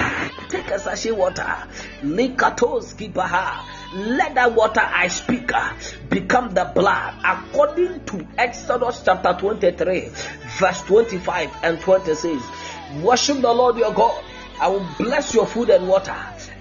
[0.49, 1.67] take a sachet water.
[2.01, 3.63] Likatos kipaha.
[3.93, 5.73] Let that water I speak uh,
[6.09, 7.15] become the blood.
[7.23, 10.09] According to Exodus chapter 23
[10.59, 12.41] verse 25 and 26
[13.01, 14.23] worship the Lord your God.
[14.61, 16.15] I will bless your food and water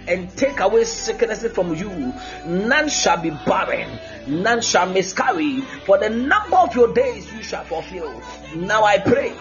[0.08, 2.12] and take away sickness from you.
[2.44, 5.60] None shall be barren, none shall miscarry.
[5.86, 8.22] For the number of your days you shall fulfill.
[8.56, 9.34] Now I pray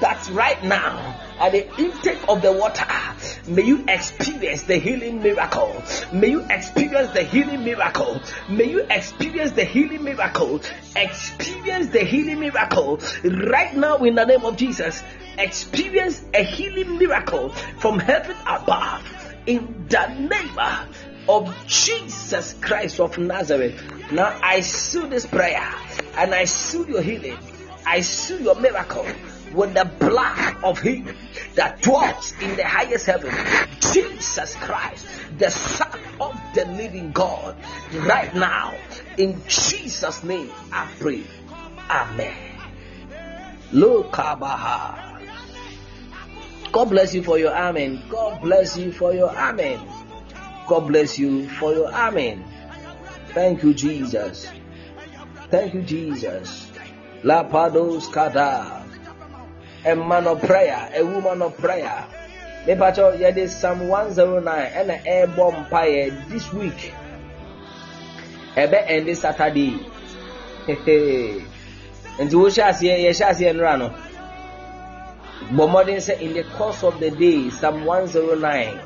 [0.00, 2.86] that right now, at the intake of the water,
[3.46, 5.82] may you experience the healing miracle.
[6.12, 8.20] May you experience the healing miracle.
[8.48, 10.60] May you experience the healing miracle.
[10.96, 15.02] Experience the healing miracle right now in the name of Jesus.
[15.38, 20.58] Experience a healing miracle from heaven above in the name
[21.28, 23.82] of Jesus Christ of Nazareth.
[24.12, 25.72] Now I seal this prayer
[26.16, 27.38] and I seal your healing.
[27.86, 29.06] I seal your miracle
[29.52, 31.14] with the blood of Him
[31.54, 33.32] that dwells in the highest heaven,
[33.92, 35.06] Jesus Christ,
[35.38, 37.56] the Son of the living God.
[37.92, 38.74] Right now,
[39.16, 41.22] in Jesus' name, I pray.
[41.90, 42.58] Amen.
[43.72, 45.03] Look, Abaha.
[46.74, 48.02] God bless you for your amen.
[48.10, 49.78] God bless you for your amen.
[50.66, 52.44] God bless you for your amen.
[53.28, 54.50] Thank you, Jesus.
[55.52, 56.72] Thank you, Jesus.
[57.22, 58.82] La Pados Kada.
[59.86, 62.08] A man of prayer, a woman of prayer.
[62.66, 66.92] Mepacho, yɛ Psalm 109 ɛna ɛbɔ mpaeɛ this week.
[68.56, 69.78] Ɛbɛ ɛndi Saturday.
[72.18, 73.94] Nti wo hyɛ aseɛ, yɛ hyɛ aseɛ nnura no.
[75.52, 78.80] But modern say in the course of the day, Psalm 109,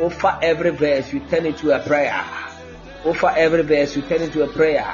[0.00, 2.24] offer every verse, you turn it to a prayer.
[3.04, 4.86] Offer every verse, you turn it to a prayer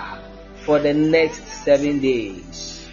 [0.64, 2.88] for the next seven days.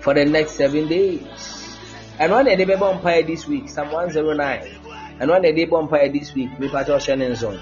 [0.00, 1.76] For the next seven days.
[2.18, 5.18] And when they be empire this week, Psalm 109.
[5.20, 7.60] And when they be empire this week, we patrol Shannon Zone.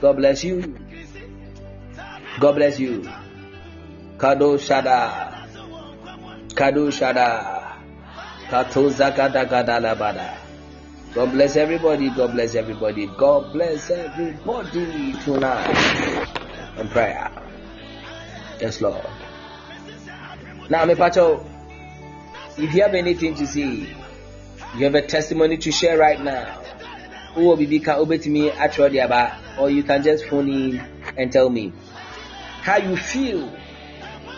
[0.00, 0.76] God bless you.
[2.38, 3.02] God bless you.
[4.16, 5.48] Kado Shada.
[6.48, 7.59] Kado Shada.
[11.14, 12.10] God bless everybody.
[12.10, 13.06] God bless everybody.
[13.06, 16.26] God bless everybody tonight.
[16.76, 17.30] And prayer.
[18.60, 19.06] Yes, Lord.
[20.68, 21.46] Now, me pacho,
[22.58, 23.86] if you have anything to say,
[24.76, 26.60] you have a testimony to share right now.
[27.34, 27.66] Who will be
[27.98, 28.50] over to me
[28.98, 30.80] about, or you can just phone in
[31.16, 31.72] and tell me
[32.62, 33.48] how you feel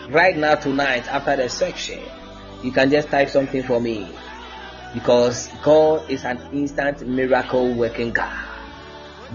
[0.09, 2.03] right now tonight after the section
[2.63, 4.09] you can just type something for me
[4.93, 8.47] because God is an instant miracle working God.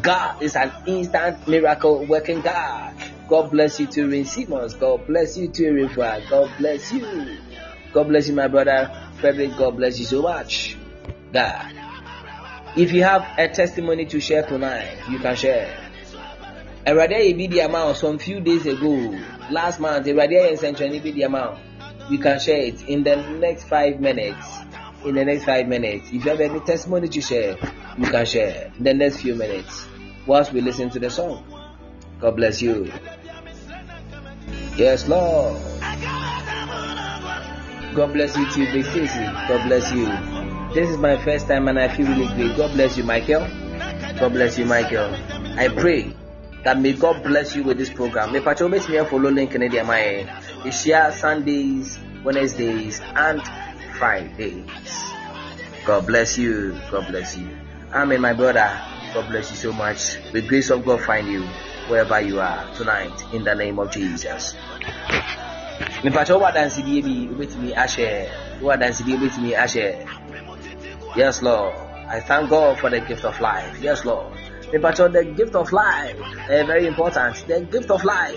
[0.00, 2.94] God is an instant miracle working God.
[3.28, 4.74] God bless you to receive Simmons.
[4.74, 6.28] God bless you to Rifa.
[6.30, 7.38] God bless you.
[7.92, 9.56] God bless you, my brother Frederick.
[9.58, 10.76] God bless you so much.
[11.32, 11.74] God.
[12.76, 15.76] If you have a testimony to share tonight, you can share.
[16.86, 19.18] Erade amount some few days ago,
[19.50, 20.58] last month, Erade
[21.02, 21.58] the amount
[22.10, 24.46] you can share it in the next five minutes.
[25.04, 27.56] In the next five minutes, if you have any testimony to share,
[27.96, 29.86] you can share in the next few minutes
[30.26, 31.44] whilst we listen to the song.
[32.20, 32.90] God bless you.
[34.76, 35.60] Yes, Lord.
[37.94, 39.24] God bless you too, Big Stacy.
[39.48, 40.06] God bless you.
[40.74, 42.56] This is my first time and I feel really great.
[42.56, 43.46] God bless you, Michael.
[44.20, 45.14] God bless you, Michael.
[45.58, 46.14] I pray
[46.64, 48.32] that may God bless you with this program.
[48.32, 49.68] May Pacho me follow link in the
[50.64, 53.42] we share Sundays, Wednesdays, and
[53.98, 54.68] Fridays.
[55.84, 56.78] God bless you.
[56.90, 57.48] God bless you.
[57.92, 58.70] Amen, my brother.
[59.14, 60.18] God bless you so much.
[60.32, 61.42] The grace of God find you
[61.88, 64.54] wherever you are tonight in the name of Jesus.
[71.16, 71.74] Yes, Lord.
[72.08, 73.78] I thank God for the gift of life.
[73.80, 74.32] Yes, Lord.
[74.70, 77.36] The gift of life, uh, very important.
[77.46, 78.36] The gift of life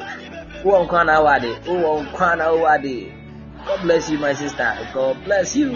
[0.63, 3.11] who who.
[3.65, 4.89] God bless you, my sister.
[4.93, 5.71] God bless you.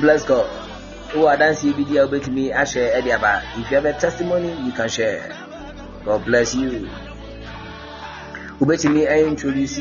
[0.00, 0.46] Bless God.
[1.12, 3.42] Who are dancing video with me, I share Ediaba.
[3.58, 5.34] If you have a testimony, you can share.
[6.04, 6.88] God bless you.
[8.58, 9.80] Ubeti I introduce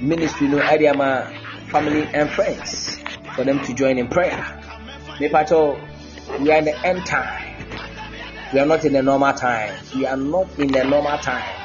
[0.00, 1.32] ministry no Ediama
[1.70, 2.98] family and friends
[3.36, 4.60] for them to join in prayer.
[5.20, 7.66] We are in the end time.
[8.52, 9.74] We are not in the normal time.
[9.94, 11.59] We are not in the normal times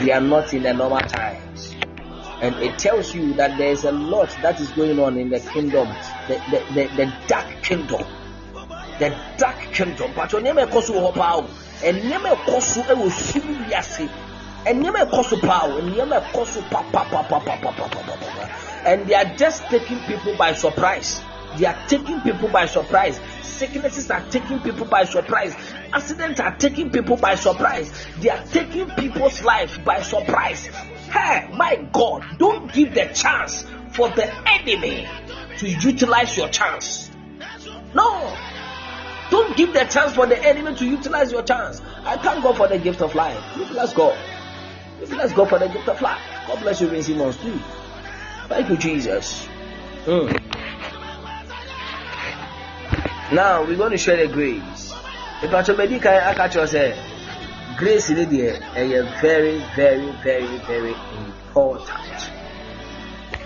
[0.00, 1.74] we are not in the normal times.
[2.40, 5.40] And it tells you that there is a lot that is going on in the
[5.40, 5.88] kingdom,
[6.28, 8.04] the, the, the, the dark kingdom.
[9.00, 10.12] The dark kingdom.
[10.14, 10.66] But your name is
[11.82, 14.08] nneɛma ɛkɔ so ɛwɔ sum wiase
[14.66, 18.48] nneɛma ɛkɔ so paa o nneɛma ɛkɔ so papapapapapapapa
[18.84, 21.20] and they are just taking people by surprise
[21.58, 25.54] they are taking people by surprise sicknesses are taking people by surprise
[25.92, 31.76] accidents are taking people by surprise they are taking people's life by surprise hey my
[31.92, 35.08] god don't give the chance for the enemy
[35.58, 37.10] to utilize your chance
[37.94, 38.36] no
[39.30, 41.82] don't give the chance for the enemy to utilize your chance.
[42.04, 43.38] I thank God for the gift of life.
[43.72, 44.16] Let's go.
[45.10, 46.20] Let's go for the gift of life.
[46.46, 47.58] God bless you, Vince Simmons, too.
[48.48, 49.46] Thank you, Jesus.
[50.06, 50.97] Mm
[53.32, 54.92] now we're going to share the grace.
[55.42, 56.88] If i tell ìpàtọ́ mẹ́bí kan akatọ́ sẹ́
[57.78, 58.50] grace ni deɛ
[58.80, 62.18] ɛyɛ very very very very important.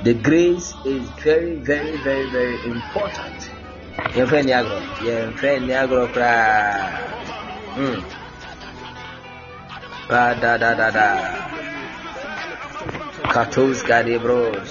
[0.04, 3.38] The grace is very very very very important.
[4.16, 6.90] Yɛn fɛ ni agorɔ yɛn fɛ ni agorɔ koraa
[7.76, 8.00] hmm.
[10.08, 11.08] Pa da da da da.
[13.32, 14.70] Katos gade bros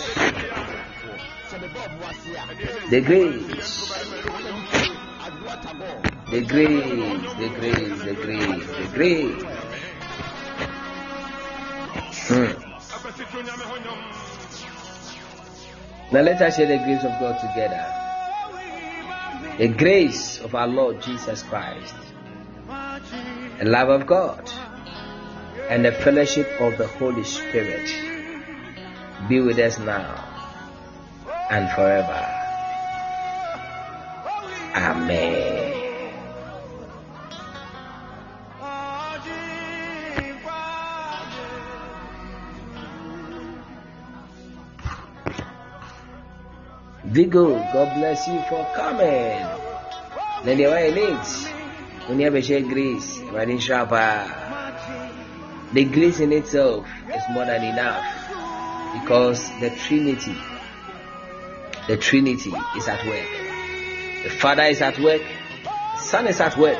[2.90, 3.51] the grace
[6.32, 6.90] the grace
[7.38, 9.44] the grace the grace the grace
[12.28, 12.54] mm.
[16.12, 18.02] now let us share the grace of God together
[19.58, 21.94] the grace of our Lord Jesus Christ,
[23.60, 24.50] the love of God,
[25.70, 27.88] and the fellowship of the Holy Spirit
[29.30, 30.16] be with us now
[31.52, 32.26] and forever.
[34.74, 35.71] Amen.
[47.12, 49.46] Vigo, God bless you for coming.
[50.46, 51.46] Then the way needs.
[52.08, 53.22] When you have a share grace,
[53.60, 54.42] sharper.
[55.74, 58.06] The grace in itself is more than enough
[58.94, 60.36] because the Trinity,
[61.88, 64.24] the Trinity is at work.
[64.24, 66.80] The Father is at work, the Son is at work,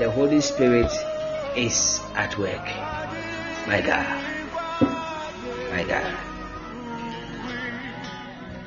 [0.00, 0.90] the Holy Spirit
[1.56, 2.64] is at work.
[3.68, 4.24] My God,
[5.70, 6.31] my God.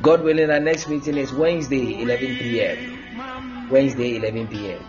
[0.05, 3.67] God willing, our next meeting is Wednesday, 11 p.m.
[3.71, 4.79] Wednesday, 11 p.m.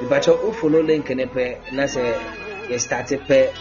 [0.00, 2.14] If I talk, follow link in a na say
[2.70, 3.52] you start a pay,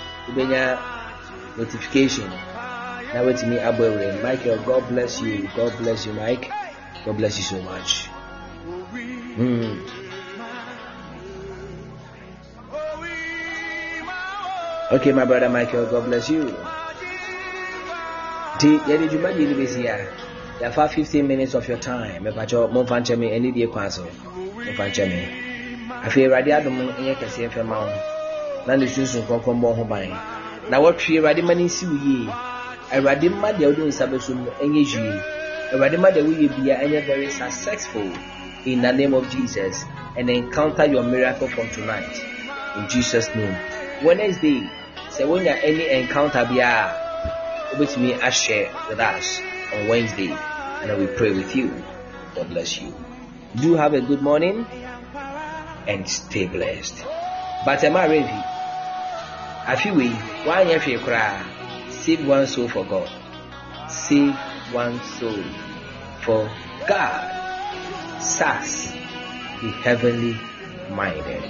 [1.58, 2.30] notification.
[2.30, 3.90] Now wait me, Abu
[4.22, 5.50] Michael, God bless you.
[5.56, 6.52] God bless you, Mike.
[7.04, 8.06] God bless you so much.
[9.34, 9.82] Mm.
[14.92, 16.56] Okay, my brother Michael, God bless you.
[18.62, 20.29] Yɛde dwumadie no bɛsi a
[20.60, 22.24] yɛafa 15 minutes of your time.
[22.24, 25.22] Mepakyɛ momfa nkyɛ me ɛne die kwan so momfa nkyɛ me.
[26.04, 27.92] Afei awurade adom nyɛ kɛseɛ fɛ ma wo
[28.68, 30.10] na ne sunsun kɔnkɔn bɔ ho ban
[30.70, 32.28] na wɔtwe awurade ma no nsi wo yie
[32.92, 35.22] awurade mma deɛ wode nsa bɛso mu ɛnyɛ yie
[35.72, 38.12] awurade mma deɛ woyɛ bia very successful.
[38.66, 39.86] In the name of jesus
[40.18, 42.22] and encounter your miracle from tonight.
[42.76, 43.56] In jesus name.
[44.04, 44.60] Wednesday
[45.16, 46.92] sɛ wonya any encounter biara
[47.72, 49.42] wobɛtumi ashare with us
[49.74, 50.36] on wednesday
[50.82, 51.84] and I will pray with you.
[52.36, 52.94] God bless you.
[53.58, 54.66] Do have a good morning
[55.88, 57.04] and stay blessed.
[57.66, 58.44] But am I ready?
[59.68, 60.10] I afi wei
[60.46, 61.44] woanyɛ hwee koraa
[61.92, 63.10] save one soul for god.
[63.90, 64.36] Save
[64.72, 65.44] one soul
[66.22, 66.50] for
[66.88, 67.28] god.
[68.22, 68.94] Sas
[69.62, 70.36] be heavenly
[70.90, 71.44] minded.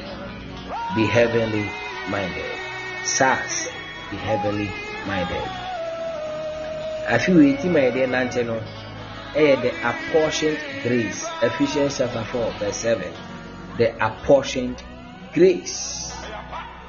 [0.95, 1.69] Be heavenly
[2.09, 2.51] minded.
[3.05, 3.69] Sas
[4.09, 4.69] be heavenly
[5.05, 5.68] minded
[7.09, 8.57] afi wei ti ma yɛde nante no
[9.35, 11.25] ɛyɛ the apportioned grace.
[11.41, 13.11] Ephesians chapter four verse seven.
[13.77, 14.81] The apportioned
[15.33, 16.13] grace.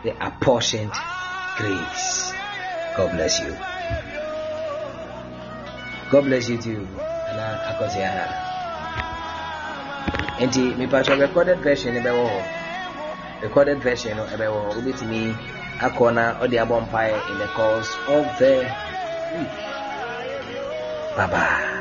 [0.03, 0.93] The apportioned
[1.57, 2.33] grace.
[2.97, 3.57] God bless you.
[6.11, 6.87] God bless you too.
[7.31, 8.51] Ana akɔsi aha
[10.41, 12.43] nti mipatɔ recorded version bɛwɔ hɔ
[13.43, 15.21] recorded version no ɛbɛwɔ hɔ wobɛtumi
[15.87, 18.53] akɔ na ɔde abɔ mpaeɛ in the course of the
[19.37, 19.70] week
[21.21, 21.80] 爸爸。